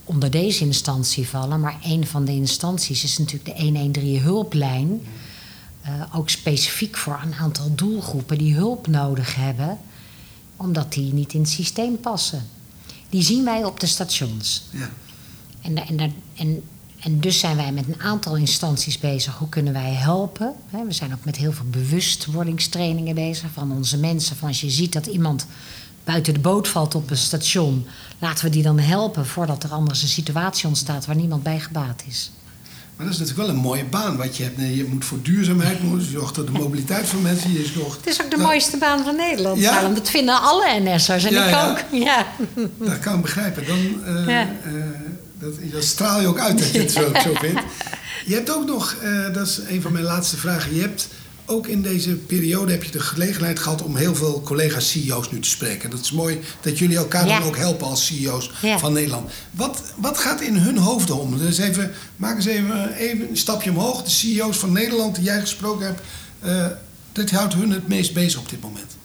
onder 0.04 0.32
deze 0.32 0.66
instantie 0.66 1.28
vallen. 1.28 1.60
Maar 1.60 1.78
een 1.84 2.08
van 2.08 2.26
de 2.26 2.32
instanties 2.32 3.04
is 3.04 3.18
natuurlijk 3.18 3.58
de 3.58 3.64
113 3.64 4.22
hulplijn. 4.22 5.02
Eh, 5.82 5.92
ook 6.16 6.30
specifiek 6.30 6.98
voor 6.98 7.20
een 7.24 7.34
aantal 7.34 7.76
doelgroepen 7.76 8.38
die 8.38 8.56
hulp 8.56 8.88
nodig 8.88 9.36
hebben, 9.36 9.78
omdat 10.56 10.94
die 10.94 11.14
niet 11.14 11.34
in 11.34 11.40
het 11.40 11.50
systeem 11.50 12.00
passen. 12.00 12.48
Die 13.14 13.22
zien 13.22 13.44
wij 13.44 13.64
op 13.64 13.80
de 13.80 13.88
stations. 13.88 14.64
Ja. 14.70 14.90
En, 15.62 15.88
en, 15.88 16.14
en, 16.36 16.64
en 17.00 17.20
dus 17.20 17.40
zijn 17.40 17.56
wij 17.56 17.72
met 17.72 17.88
een 17.88 18.02
aantal 18.02 18.36
instanties 18.36 19.00
bezig. 19.00 19.38
Hoe 19.38 19.50
kunnen 19.50 19.74
wij 19.74 19.94
helpen? 19.94 20.54
We 20.70 20.94
zijn 20.94 21.14
ook 21.14 21.26
met 21.26 21.36
heel 21.36 21.52
veel 21.52 21.66
bewustwordingstrainingen 21.66 23.16
bezig 23.16 23.50
van 23.54 23.72
onze 23.72 23.98
mensen. 23.98 24.36
Van 24.36 24.48
als 24.48 24.62
je 24.62 24.70
ziet 24.70 24.94
dat 24.94 25.06
iemand 25.06 25.46
buiten 26.04 26.34
de 26.34 26.40
boot 26.40 26.68
valt 26.68 26.96
op 26.96 27.10
een 27.10 27.18
station, 27.18 27.86
laten 28.20 28.46
we 28.46 28.52
die 28.52 28.64
dan 28.64 28.80
helpen 28.80 29.26
voordat 29.26 29.64
er 29.64 29.72
anders 29.72 30.02
een 30.02 30.08
situatie 30.08 30.68
ontstaat 30.68 31.06
waar 31.06 31.16
niemand 31.16 31.44
bij 31.44 31.60
gebaat 31.60 32.04
is. 32.08 32.32
Maar 32.96 33.06
dat 33.06 33.14
is 33.14 33.20
natuurlijk 33.22 33.48
wel 33.48 33.56
een 33.58 33.62
mooie 33.62 33.86
baan 33.86 34.18
wat 34.18 34.38
je 34.38 34.44
hebt. 34.44 34.58
Je 34.76 34.86
moet 34.90 35.06
voor 35.06 35.18
duurzaamheid, 35.22 35.78
je 35.80 36.02
zorgt 36.12 36.36
voor 36.36 36.46
de 36.46 36.52
mobiliteit 36.52 37.06
van 37.06 37.22
mensen. 37.22 37.52
Je 37.54 37.72
zorgt, 37.76 37.98
Het 37.98 38.08
is 38.08 38.22
ook 38.22 38.30
de 38.32 38.38
dat- 38.38 38.46
mooiste 38.46 38.78
baan 38.78 39.04
van 39.04 39.16
Nederland. 39.16 39.60
Ja? 39.60 39.90
Dat 39.90 40.10
vinden 40.10 40.42
alle 40.42 40.80
NS'ers 40.80 41.24
en 41.24 41.32
Ja, 41.34 41.44
ik 41.46 41.50
ja. 41.50 41.70
ook. 41.70 41.80
Ja. 41.92 42.26
Dat 42.78 43.00
kan 43.00 43.16
ik 43.16 43.22
begrijpen. 43.22 43.64
Dan, 43.68 44.04
eh, 44.06 44.42
eh, 44.42 44.48
dat, 45.40 45.54
dat 45.72 45.84
straal 45.84 46.22
je 46.22 46.28
ook 46.28 46.40
uit 46.40 46.58
dat 46.60 46.72
je 46.72 46.80
het 46.80 46.92
zo, 46.92 47.12
zo 47.26 47.34
vindt. 47.34 47.62
Je 48.26 48.34
hebt 48.34 48.52
ook 48.52 48.66
nog, 48.66 48.96
eh, 49.02 49.34
dat 49.34 49.48
is 49.48 49.60
een 49.70 49.82
van 49.82 49.92
mijn 49.92 50.04
laatste 50.06 50.38
vragen. 50.38 50.76
Je 50.76 50.82
hebt 50.82 51.08
ook 51.46 51.68
in 51.68 51.82
deze 51.82 52.16
periode 52.16 52.72
heb 52.72 52.84
je 52.84 52.92
de 52.92 53.00
gelegenheid 53.00 53.60
gehad 53.60 53.82
om 53.82 53.96
heel 53.96 54.16
veel 54.16 54.42
collega's 54.42 54.90
CEO's 54.92 55.32
nu 55.32 55.40
te 55.40 55.50
spreken. 55.50 55.90
Dat 55.90 56.00
is 56.00 56.12
mooi 56.12 56.40
dat 56.62 56.78
jullie 56.78 56.98
elkaar 56.98 57.28
Ja. 57.28 57.40
dan 57.40 57.48
ook 57.48 57.58
helpen 57.58 57.88
als 57.88 58.06
CEO's 58.06 58.52
Ja. 58.62 58.80
van 58.80 58.94
Nederland. 58.94 59.30
Wat, 59.52 59.82
wat 59.98 60.18
gaat 60.18 60.42
in 60.42 60.56
hun 60.56 60.78
hoofden 60.78 61.20
om? 61.20 61.38
Dus 61.38 61.58
even, 61.58 61.92
maak 62.16 62.36
eens 62.36 62.46
even, 62.46 62.94
even 62.94 63.30
een 63.30 63.38
stapje 63.38 63.70
omhoog. 63.70 64.04
De 64.04 64.10
CEO's 64.10 64.58
van 64.58 64.72
Nederland 64.72 65.16
die 65.16 65.24
jij 65.24 65.40
gesproken 65.40 65.86
hebt, 65.86 66.02
eh 66.40 66.68
dat 67.12 67.30
houdt 67.30 67.54
hun 67.54 67.72
het 67.72 67.88
meest 67.88 68.14
bezig 68.14 68.40
op 68.40 68.50
dit 68.50 68.62
moment. 68.62 68.96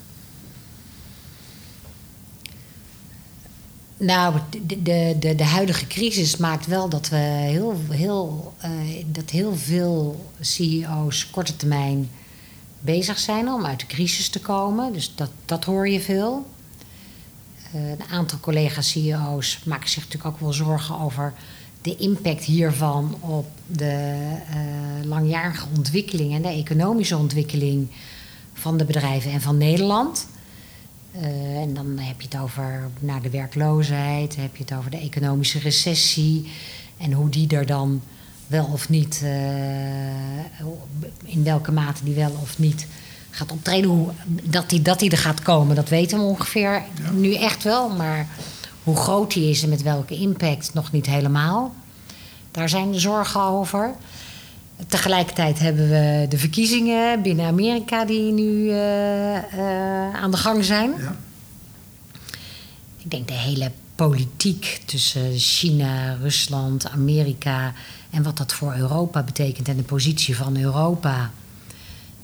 Nou, 3.98 4.34
de, 4.66 4.82
de, 4.82 5.16
de, 5.18 5.34
de 5.34 5.44
huidige 5.44 5.86
crisis 5.86 6.36
maakt 6.36 6.66
wel 6.66 6.88
dat 6.88 7.08
we 7.08 7.16
heel, 7.16 7.80
heel, 7.90 8.54
eh, 8.60 8.70
dat 9.06 9.30
heel 9.30 9.56
veel 9.56 10.30
CEO's 10.40 11.30
korte 11.30 11.56
termijn 11.56 12.10
bezig 12.80 13.18
zijn 13.18 13.48
om 13.48 13.66
uit 13.66 13.80
de 13.80 13.86
crisis 13.86 14.28
te 14.28 14.40
komen. 14.40 14.92
Dus 14.92 15.14
dat, 15.14 15.30
dat 15.44 15.64
hoor 15.64 15.88
je 15.88 16.00
veel. 16.00 16.46
Eh, 17.72 17.90
een 17.90 18.08
aantal 18.10 18.38
collega-CEO's 18.40 19.60
maken 19.64 19.88
zich 19.88 20.02
natuurlijk 20.02 20.34
ook 20.34 20.40
wel 20.40 20.52
zorgen 20.52 20.98
over 20.98 21.32
de 21.82 21.96
impact 21.96 22.44
hiervan 22.44 23.16
op 23.20 23.46
de 23.66 24.16
uh, 24.54 25.08
langjarige 25.08 25.66
ontwikkeling 25.76 26.34
en 26.34 26.42
de 26.42 26.48
economische 26.48 27.16
ontwikkeling 27.16 27.88
van 28.52 28.76
de 28.76 28.84
bedrijven 28.84 29.30
en 29.30 29.40
van 29.40 29.58
Nederland. 29.58 30.26
Uh, 31.16 31.60
en 31.60 31.74
dan 31.74 31.98
heb 31.98 32.20
je 32.20 32.28
het 32.30 32.40
over 32.40 32.90
naar 33.00 33.22
de 33.22 33.30
werkloosheid, 33.30 34.36
heb 34.36 34.56
je 34.56 34.62
het 34.62 34.72
over 34.72 34.90
de 34.90 34.98
economische 34.98 35.58
recessie 35.58 36.50
en 36.96 37.12
hoe 37.12 37.28
die 37.28 37.48
er 37.48 37.66
dan 37.66 38.02
wel 38.48 38.64
of 38.72 38.88
niet, 38.88 39.20
uh, 39.24 39.30
in 41.24 41.44
welke 41.44 41.72
mate 41.72 42.04
die 42.04 42.14
wel 42.14 42.32
of 42.42 42.58
niet 42.58 42.86
gaat 43.30 43.52
optreden. 43.52 43.90
Hoe, 43.90 44.08
dat, 44.42 44.70
die, 44.70 44.82
dat 44.82 44.98
die 44.98 45.10
er 45.10 45.18
gaat 45.18 45.42
komen, 45.42 45.76
dat 45.76 45.88
weten 45.88 46.18
we 46.18 46.24
ongeveer 46.24 46.72
ja. 46.72 47.10
nu 47.12 47.34
echt 47.34 47.62
wel. 47.62 47.88
Maar 47.88 48.26
hoe 48.82 48.96
groot 48.96 49.32
die 49.32 49.50
is 49.50 49.62
en 49.62 49.68
met 49.68 49.82
welke 49.82 50.14
impact 50.14 50.74
nog 50.74 50.92
niet 50.92 51.06
helemaal. 51.06 51.74
Daar 52.50 52.68
zijn 52.68 52.92
de 52.92 52.98
zorgen 52.98 53.40
over. 53.40 53.94
Tegelijkertijd 54.86 55.58
hebben 55.58 55.88
we 55.88 56.26
de 56.28 56.38
verkiezingen 56.38 57.22
binnen 57.22 57.46
Amerika 57.46 58.04
die 58.04 58.32
nu 58.32 58.42
uh, 58.42 58.72
uh, 58.74 60.14
aan 60.14 60.30
de 60.30 60.36
gang 60.36 60.64
zijn. 60.64 60.90
Ja. 60.98 61.16
Ik 62.96 63.10
denk 63.10 63.28
de 63.28 63.34
hele 63.34 63.70
politiek 63.98 64.80
tussen 64.84 65.38
China, 65.38 66.14
Rusland, 66.14 66.88
Amerika 66.88 67.72
en 68.10 68.22
wat 68.22 68.36
dat 68.36 68.52
voor 68.52 68.74
Europa 68.74 69.22
betekent 69.22 69.68
en 69.68 69.76
de 69.76 69.82
positie 69.82 70.36
van 70.36 70.56
Europa, 70.56 71.30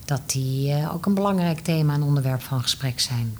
dat 0.04 0.20
die 0.26 0.68
uh, 0.68 0.94
ook 0.94 1.06
een 1.06 1.14
belangrijk 1.14 1.60
thema 1.60 1.94
en 1.94 2.02
onderwerp 2.02 2.42
van 2.42 2.62
gesprek 2.62 3.00
zijn. 3.00 3.36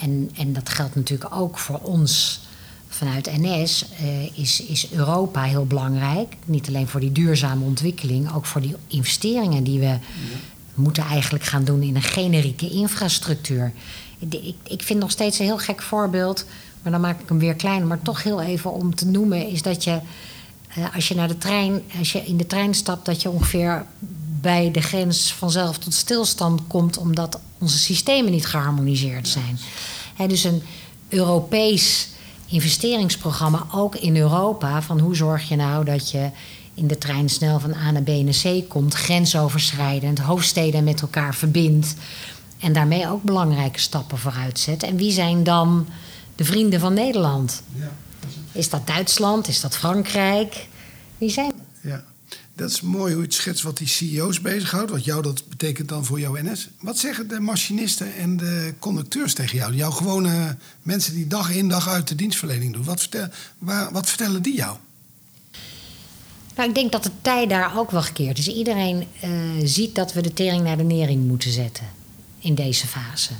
En, 0.00 0.30
en 0.34 0.52
dat 0.52 0.68
geldt 0.68 0.94
natuurlijk 0.94 1.34
ook 1.34 1.58
voor 1.58 1.78
ons 1.78 2.40
vanuit 2.88 3.38
NS 3.38 3.84
uh, 4.02 4.38
is, 4.38 4.62
is 4.62 4.90
Europa 4.90 5.42
heel 5.42 5.66
belangrijk. 5.66 6.36
Niet 6.44 6.68
alleen 6.68 6.88
voor 6.88 7.00
die 7.00 7.12
duurzame 7.12 7.64
ontwikkeling, 7.64 8.34
ook 8.34 8.46
voor 8.46 8.60
die 8.60 8.76
investeringen 8.86 9.64
die 9.64 9.80
we 9.80 9.98
moeten 10.74 11.02
eigenlijk 11.02 11.44
gaan 11.44 11.64
doen 11.64 11.82
in 11.82 11.96
een 11.96 12.02
generieke 12.02 12.70
infrastructuur. 12.70 13.72
Ik, 14.18 14.54
ik 14.62 14.82
vind 14.82 15.00
nog 15.00 15.10
steeds 15.10 15.38
een 15.38 15.44
heel 15.44 15.58
gek 15.58 15.82
voorbeeld, 15.82 16.44
maar 16.82 16.92
dan 16.92 17.00
maak 17.00 17.20
ik 17.20 17.28
hem 17.28 17.38
weer 17.38 17.54
kleiner, 17.54 17.86
maar 17.86 18.02
toch 18.02 18.22
heel 18.22 18.40
even 18.40 18.72
om 18.72 18.94
te 18.94 19.06
noemen, 19.06 19.48
is 19.48 19.62
dat 19.62 19.84
je 19.84 20.00
uh, 20.78 20.94
als 20.94 21.08
je 21.08 21.14
naar 21.14 21.28
de 21.28 21.38
trein, 21.38 21.82
als 21.98 22.12
je 22.12 22.24
in 22.24 22.36
de 22.36 22.46
trein 22.46 22.74
stapt, 22.74 23.06
dat 23.06 23.22
je 23.22 23.30
ongeveer 23.30 23.84
bij 24.40 24.70
de 24.70 24.80
grens 24.80 25.32
vanzelf 25.32 25.78
tot 25.78 25.94
stilstand 25.94 26.60
komt, 26.66 26.98
omdat 26.98 27.40
onze 27.58 27.78
systemen 27.78 28.30
niet 28.30 28.46
geharmoniseerd 28.46 29.28
zijn. 29.28 29.58
He, 30.14 30.26
dus 30.26 30.44
een 30.44 30.62
Europees 31.08 32.08
investeringsprogramma, 32.46 33.66
ook 33.72 33.96
in 33.96 34.16
Europa, 34.16 34.82
van 34.82 34.98
hoe 34.98 35.16
zorg 35.16 35.48
je 35.48 35.56
nou 35.56 35.84
dat 35.84 36.10
je 36.10 36.30
in 36.74 36.86
de 36.86 36.98
trein 36.98 37.28
snel 37.28 37.60
van 37.60 37.74
A 37.74 37.90
naar 37.90 38.02
B 38.02 38.08
naar 38.08 38.40
C 38.42 38.68
komt, 38.68 38.94
grensoverschrijdend, 38.94 40.18
hoofdsteden 40.18 40.84
met 40.84 41.00
elkaar 41.00 41.34
verbindt 41.34 41.94
en 42.60 42.72
daarmee 42.72 43.08
ook 43.08 43.22
belangrijke 43.22 43.80
stappen 43.80 44.18
vooruit 44.18 44.58
zet. 44.58 44.82
En 44.82 44.96
wie 44.96 45.12
zijn 45.12 45.44
dan 45.44 45.86
de 46.38 46.44
vrienden 46.44 46.80
van 46.80 46.94
Nederland? 46.94 47.62
Ja. 47.74 47.92
Is 48.52 48.68
dat 48.68 48.86
Duitsland? 48.86 49.48
Is 49.48 49.60
dat 49.60 49.76
Frankrijk? 49.76 50.66
Wie 51.18 51.30
zijn 51.30 51.52
dat? 51.56 51.92
Ja. 51.92 52.04
Dat 52.54 52.70
is 52.70 52.80
mooi 52.80 53.12
hoe 53.12 53.22
je 53.22 53.26
het 53.26 53.34
schetst 53.34 53.62
wat 53.62 53.76
die 53.76 53.86
CEO's 53.86 54.40
bezighoudt. 54.40 54.90
Wat 54.90 55.04
jou 55.04 55.22
dat 55.22 55.48
betekent 55.48 55.88
dan 55.88 56.04
voor 56.04 56.20
jouw 56.20 56.36
NS. 56.42 56.68
Wat 56.80 56.98
zeggen 56.98 57.28
de 57.28 57.40
machinisten 57.40 58.14
en 58.14 58.36
de 58.36 58.74
conducteurs 58.78 59.34
tegen 59.34 59.56
jou? 59.56 59.74
Jouw 59.74 59.90
gewone 59.90 60.56
mensen 60.82 61.14
die 61.14 61.26
dag 61.26 61.50
in 61.50 61.68
dag 61.68 61.88
uit 61.88 62.08
de 62.08 62.14
dienstverlening 62.14 62.72
doen. 62.72 62.84
Wat, 62.84 63.00
vertel, 63.00 63.28
waar, 63.58 63.92
wat 63.92 64.08
vertellen 64.08 64.42
die 64.42 64.54
jou? 64.54 64.76
Nou, 66.56 66.68
ik 66.68 66.74
denk 66.74 66.92
dat 66.92 67.02
de 67.02 67.10
tijd 67.22 67.48
daar 67.48 67.78
ook 67.78 67.90
wel 67.90 68.02
gekeerd 68.02 68.38
is. 68.38 68.48
Iedereen 68.48 69.06
uh, 69.24 69.30
ziet 69.64 69.94
dat 69.94 70.12
we 70.12 70.22
de 70.22 70.32
tering 70.32 70.62
naar 70.62 70.76
de 70.76 70.82
nering 70.82 71.26
moeten 71.26 71.50
zetten 71.50 71.86
in 72.38 72.54
deze 72.54 72.86
fase. 72.86 73.32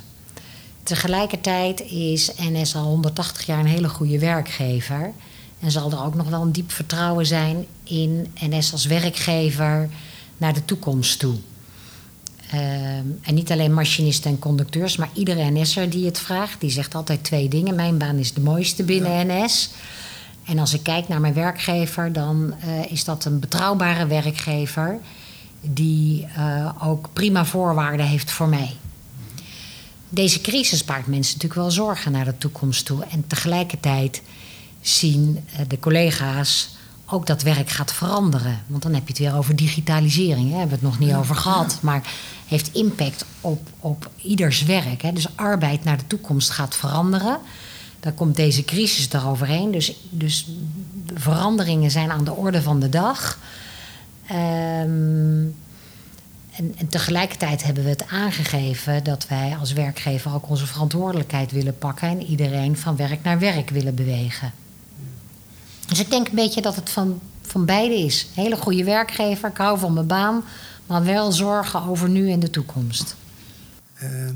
Tegelijkertijd 0.89 1.81
is 1.81 2.31
NS 2.37 2.75
al 2.75 2.83
180 2.83 3.45
jaar 3.45 3.59
een 3.59 3.65
hele 3.65 3.89
goede 3.89 4.19
werkgever. 4.19 5.11
En 5.59 5.71
zal 5.71 5.91
er 5.91 6.03
ook 6.03 6.15
nog 6.15 6.29
wel 6.29 6.41
een 6.41 6.51
diep 6.51 6.71
vertrouwen 6.71 7.25
zijn 7.25 7.65
in 7.83 8.27
NS 8.39 8.71
als 8.71 8.85
werkgever 8.85 9.89
naar 10.37 10.53
de 10.53 10.65
toekomst 10.65 11.19
toe. 11.19 11.35
Uh, 12.53 12.61
en 12.97 13.33
niet 13.33 13.51
alleen 13.51 13.73
machinisten 13.73 14.31
en 14.31 14.39
conducteurs, 14.39 14.97
maar 14.97 15.09
iedere 15.13 15.51
NS'er 15.51 15.89
die 15.89 16.05
het 16.05 16.19
vraagt, 16.19 16.61
die 16.61 16.69
zegt 16.69 16.95
altijd 16.95 17.23
twee 17.23 17.47
dingen. 17.47 17.75
Mijn 17.75 17.97
baan 17.97 18.17
is 18.17 18.33
de 18.33 18.41
mooiste 18.41 18.83
binnen 18.83 19.27
ja. 19.27 19.43
NS. 19.43 19.69
En 20.45 20.59
als 20.59 20.73
ik 20.73 20.83
kijk 20.83 21.07
naar 21.07 21.21
mijn 21.21 21.33
werkgever, 21.33 22.13
dan 22.13 22.53
uh, 22.65 22.91
is 22.91 23.03
dat 23.03 23.25
een 23.25 23.39
betrouwbare 23.39 24.07
werkgever 24.07 24.99
die 25.61 26.27
uh, 26.37 26.71
ook 26.83 27.09
prima 27.13 27.45
voorwaarden 27.45 28.05
heeft 28.05 28.31
voor 28.31 28.47
mij. 28.47 28.75
Deze 30.09 30.41
crisis 30.41 30.85
baart 30.85 31.07
mensen 31.07 31.33
natuurlijk 31.33 31.61
wel 31.61 31.71
zorgen 31.71 32.11
naar 32.11 32.25
de 32.25 32.37
toekomst 32.37 32.85
toe. 32.85 33.05
En 33.05 33.27
tegelijkertijd 33.27 34.21
zien 34.81 35.45
eh, 35.53 35.59
de 35.67 35.79
collega's 35.79 36.69
ook 37.05 37.27
dat 37.27 37.41
werk 37.41 37.69
gaat 37.69 37.93
veranderen. 37.93 38.63
Want 38.67 38.83
dan 38.83 38.93
heb 38.93 39.01
je 39.01 39.07
het 39.07 39.17
weer 39.17 39.35
over 39.35 39.55
digitalisering. 39.55 40.45
Hè? 40.45 40.49
Daar 40.49 40.59
hebben 40.59 40.79
we 40.79 40.85
het 40.85 40.99
nog 40.99 41.07
niet 41.07 41.17
over 41.17 41.35
gehad. 41.35 41.77
Maar 41.81 42.01
heeft 42.47 42.73
impact 42.73 43.25
op, 43.41 43.69
op 43.79 44.09
ieders 44.21 44.63
werk. 44.63 45.01
Hè? 45.01 45.13
Dus 45.13 45.27
arbeid 45.35 45.83
naar 45.83 45.97
de 45.97 46.07
toekomst 46.07 46.49
gaat 46.49 46.75
veranderen. 46.75 47.39
Daar 47.99 48.13
komt 48.13 48.35
deze 48.35 48.63
crisis 48.65 49.09
eroverheen. 49.11 49.71
Dus, 49.71 49.95
dus 50.09 50.47
veranderingen 51.13 51.91
zijn 51.91 52.11
aan 52.11 52.23
de 52.23 52.33
orde 52.33 52.61
van 52.61 52.79
de 52.79 52.89
dag. 52.89 53.39
Um, 54.31 55.55
en, 56.77 56.87
tegelijkertijd 56.87 57.63
hebben 57.63 57.83
we 57.83 57.89
het 57.89 58.07
aangegeven 58.07 59.03
dat 59.03 59.27
wij 59.27 59.55
als 59.59 59.73
werkgever 59.73 60.33
ook 60.33 60.49
onze 60.49 60.67
verantwoordelijkheid 60.67 61.51
willen 61.51 61.77
pakken 61.77 62.07
en 62.07 62.23
iedereen 62.23 62.77
van 62.77 62.95
werk 62.95 63.23
naar 63.23 63.39
werk 63.39 63.69
willen 63.69 63.95
bewegen. 63.95 64.53
Dus 65.87 65.99
ik 65.99 66.09
denk 66.09 66.27
een 66.27 66.35
beetje 66.35 66.61
dat 66.61 66.75
het 66.75 66.89
van, 66.89 67.21
van 67.41 67.65
beide 67.65 67.95
is. 67.95 68.27
Hele 68.33 68.55
goede 68.55 68.83
werkgever, 68.83 69.49
ik 69.49 69.57
hou 69.57 69.79
van 69.79 69.93
mijn 69.93 70.07
baan, 70.07 70.43
maar 70.85 71.03
wel 71.03 71.31
zorgen 71.31 71.83
over 71.83 72.09
nu 72.09 72.31
en 72.31 72.39
de 72.39 72.49
toekomst. 72.49 73.15
Uh, 74.03 74.29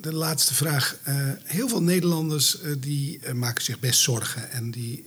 de 0.00 0.14
laatste 0.14 0.54
vraag. 0.54 0.96
Uh, 1.08 1.14
heel 1.44 1.68
veel 1.68 1.82
Nederlanders 1.82 2.60
uh, 2.60 2.74
die 2.78 3.20
maken 3.34 3.64
zich 3.64 3.78
best 3.78 4.00
zorgen. 4.00 4.50
En 4.50 4.70
die, 4.70 5.04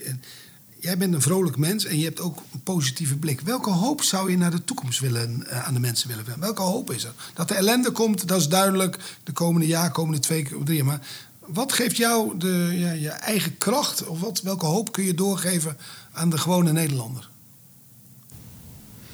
jij 0.80 0.98
bent 0.98 1.14
een 1.14 1.22
vrolijk 1.22 1.56
mens 1.56 1.84
en 1.84 1.98
je 1.98 2.04
hebt 2.04 2.20
ook 2.20 2.42
een 2.52 2.62
positieve 2.62 3.16
blik. 3.16 3.40
Welke 3.40 3.70
hoop 3.70 4.02
zou 4.02 4.30
je 4.30 4.36
naar 4.36 4.50
de 4.50 4.64
toekomst 4.64 5.00
willen, 5.00 5.46
aan 5.64 5.74
de 5.74 5.80
mensen 5.80 6.08
willen 6.08 6.24
brengen? 6.24 6.42
Welke 6.42 6.62
hoop 6.62 6.90
is 6.90 7.04
er? 7.04 7.12
Dat 7.34 7.48
de 7.48 7.54
ellende 7.54 7.90
komt, 7.90 8.28
dat 8.28 8.40
is 8.40 8.48
duidelijk. 8.48 8.98
De 9.24 9.32
komende 9.32 9.66
jaar, 9.66 9.90
komende 9.90 10.18
twee, 10.18 10.48
drie 10.64 10.84
Maar 10.84 11.00
wat 11.46 11.72
geeft 11.72 11.96
jou 11.96 12.38
de, 12.38 12.68
ja, 12.72 12.92
je 12.92 13.08
eigen 13.08 13.58
kracht? 13.58 14.06
Of 14.06 14.20
wat, 14.20 14.42
welke 14.42 14.66
hoop 14.66 14.92
kun 14.92 15.04
je 15.04 15.14
doorgeven 15.14 15.76
aan 16.12 16.30
de 16.30 16.38
gewone 16.38 16.72
Nederlander? 16.72 17.28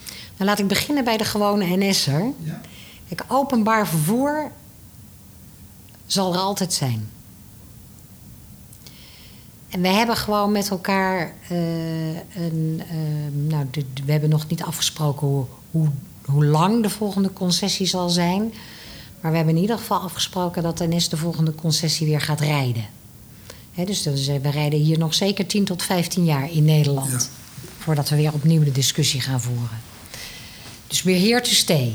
Nou, 0.05 0.51
laat 0.51 0.59
ik 0.59 0.69
beginnen 0.69 1.05
bij 1.05 1.17
de 1.17 1.25
gewone 1.25 1.77
NS'er. 1.77 2.33
Ja. 2.43 2.61
Kijk, 3.09 3.25
openbaar 3.29 3.89
vervoer 3.89 4.53
zal 6.07 6.33
er 6.33 6.39
altijd 6.39 6.73
zijn. 6.73 7.11
En 9.77 9.83
we 9.83 9.89
hebben 9.89 10.17
gewoon 10.17 10.53
met 10.53 10.69
elkaar 10.71 11.35
uh, 11.53 11.59
een. 12.37 12.83
Uh, 12.93 13.51
nou, 13.51 13.67
de, 13.71 13.85
we 14.05 14.13
hebben 14.13 14.31
nog 14.31 14.49
niet 14.49 14.63
afgesproken 14.63 15.27
hoe, 15.27 15.45
hoe, 15.71 15.89
hoe 16.25 16.45
lang 16.45 16.83
de 16.83 16.91
volgende 16.91 17.33
concessie 17.33 17.87
zal 17.87 18.09
zijn. 18.09 18.53
Maar 19.21 19.31
we 19.31 19.37
hebben 19.37 19.55
in 19.55 19.61
ieder 19.61 19.79
geval 19.79 19.99
afgesproken 19.99 20.63
dat 20.63 20.79
NS 20.79 21.09
de 21.09 21.17
volgende 21.17 21.55
concessie 21.55 22.07
weer 22.07 22.21
gaat 22.21 22.41
rijden. 22.41 22.85
dus, 23.75 24.03
dus 24.03 24.27
we 24.27 24.51
rijden 24.51 24.81
hier 24.81 24.99
nog 24.99 25.15
zeker 25.15 25.47
10 25.47 25.65
tot 25.65 25.83
15 25.83 26.25
jaar 26.25 26.53
in 26.53 26.65
Nederland. 26.65 27.11
Ja. 27.11 27.67
Voordat 27.79 28.09
we 28.09 28.17
weer 28.17 28.33
opnieuw 28.33 28.65
de 28.65 28.73
discussie 28.73 29.21
gaan 29.21 29.41
voeren. 29.41 29.81
Dus 30.87 31.03
weer 31.03 31.21
here 31.21 31.41
to 31.41 31.51
stay. 31.51 31.95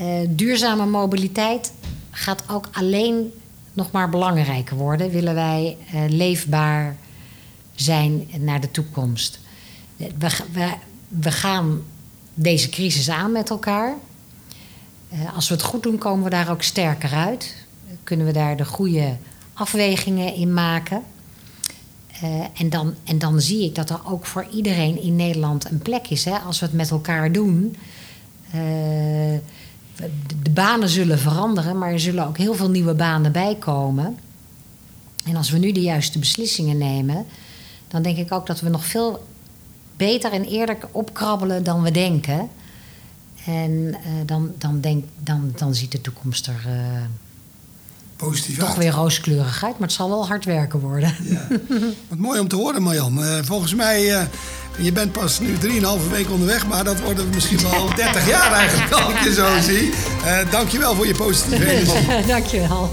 Uh, 0.00 0.06
duurzame 0.28 0.86
mobiliteit 0.86 1.72
gaat 2.10 2.42
ook 2.48 2.68
alleen 2.72 3.32
nog 3.78 3.90
maar 3.90 4.08
belangrijker 4.08 4.76
worden. 4.76 5.10
Willen 5.10 5.34
wij 5.34 5.76
uh, 5.94 6.00
leefbaar 6.08 6.96
zijn 7.74 8.28
naar 8.38 8.60
de 8.60 8.70
toekomst. 8.70 9.40
We, 9.96 10.30
we, 10.52 10.72
we 11.08 11.30
gaan 11.30 11.82
deze 12.34 12.68
crisis 12.68 13.10
aan 13.10 13.32
met 13.32 13.50
elkaar. 13.50 13.94
Uh, 15.12 15.34
als 15.34 15.48
we 15.48 15.54
het 15.54 15.62
goed 15.62 15.82
doen, 15.82 15.98
komen 15.98 16.24
we 16.24 16.30
daar 16.30 16.50
ook 16.50 16.62
sterker 16.62 17.12
uit. 17.12 17.54
Kunnen 18.04 18.26
we 18.26 18.32
daar 18.32 18.56
de 18.56 18.64
goede 18.64 19.16
afwegingen 19.52 20.34
in 20.34 20.54
maken. 20.54 21.02
En, 22.54 22.68
dan, 22.70 22.94
en 23.04 23.18
dan 23.18 23.40
zie 23.40 23.64
ik 23.64 23.74
dat 23.74 23.90
er 23.90 24.00
ook 24.04 24.26
voor 24.26 24.46
iedereen 24.52 25.02
in 25.02 25.16
Nederland 25.16 25.70
een 25.70 25.78
plek 25.78 26.08
is. 26.08 26.24
Hè? 26.24 26.38
Als 26.38 26.60
we 26.60 26.66
het 26.66 26.74
met 26.74 26.90
elkaar 26.90 27.32
doen. 27.32 27.76
De, 30.42 30.50
banen 30.50 30.88
zullen 30.88 31.18
veranderen, 31.18 31.78
maar 31.78 31.92
er 31.92 32.00
zullen 32.00 32.26
ook 32.26 32.38
heel 32.38 32.54
veel 32.54 32.70
nieuwe 32.70 32.94
banen 32.94 33.32
bijkomen. 33.32 34.18
En 35.24 35.36
als 35.36 35.50
we 35.50 35.58
nu 35.58 35.72
de 35.72 35.80
juiste 35.80 36.18
beslissingen 36.18 36.78
nemen, 36.78 37.26
dan 37.88 38.02
denk 38.02 38.16
ik 38.16 38.32
ook 38.32 38.46
dat 38.46 38.60
we 38.60 38.68
nog 38.68 38.84
veel 38.84 39.26
beter 39.96 40.32
en 40.32 40.44
eerder 40.44 40.76
opkrabbelen 40.90 41.64
dan 41.64 41.82
we 41.82 41.90
denken. 41.90 42.48
En 43.46 43.94
eh, 43.94 44.10
dan, 44.26 44.52
dan, 44.58 44.80
denk, 44.80 45.04
dan, 45.18 45.52
dan 45.56 45.74
ziet 45.74 45.92
de 45.92 46.00
toekomst 46.00 46.46
er 46.46 46.64
uh, 46.66 46.72
Positief 48.18 48.58
toch 48.58 48.68
uit. 48.68 48.76
weer 48.78 48.90
rooskleurig 48.92 49.64
uit. 49.64 49.78
Maar 49.78 49.88
het 49.88 49.96
zal 49.96 50.08
wel 50.08 50.26
hard 50.26 50.44
werken 50.44 50.80
worden. 50.80 51.14
Ja. 51.22 51.46
Wat 52.08 52.18
mooi 52.18 52.40
om 52.40 52.48
te 52.48 52.56
horen, 52.56 52.82
Marjan. 52.82 53.18
Uh, 53.24 53.38
volgens 53.44 53.74
mij, 53.74 54.02
uh, 54.04 54.20
je 54.78 54.92
bent 54.92 55.12
pas 55.12 55.40
nu 55.40 55.54
3,5 55.54 56.10
weken 56.10 56.32
onderweg, 56.32 56.66
maar 56.66 56.84
dat 56.84 57.00
worden 57.00 57.28
misschien 57.34 57.60
wel 57.62 57.88
30 57.96 58.28
jaar 58.28 58.52
eigenlijk, 58.52 58.92
als 58.92 59.12
ik 59.12 59.20
je 59.22 59.32
zo 59.32 59.46
zie. 59.62 59.90
Uh, 60.24 60.50
dankjewel 60.50 60.94
voor 60.94 61.06
je 61.06 61.14
positieve 61.14 61.66
energie. 61.72 62.26
dankjewel. 62.26 62.90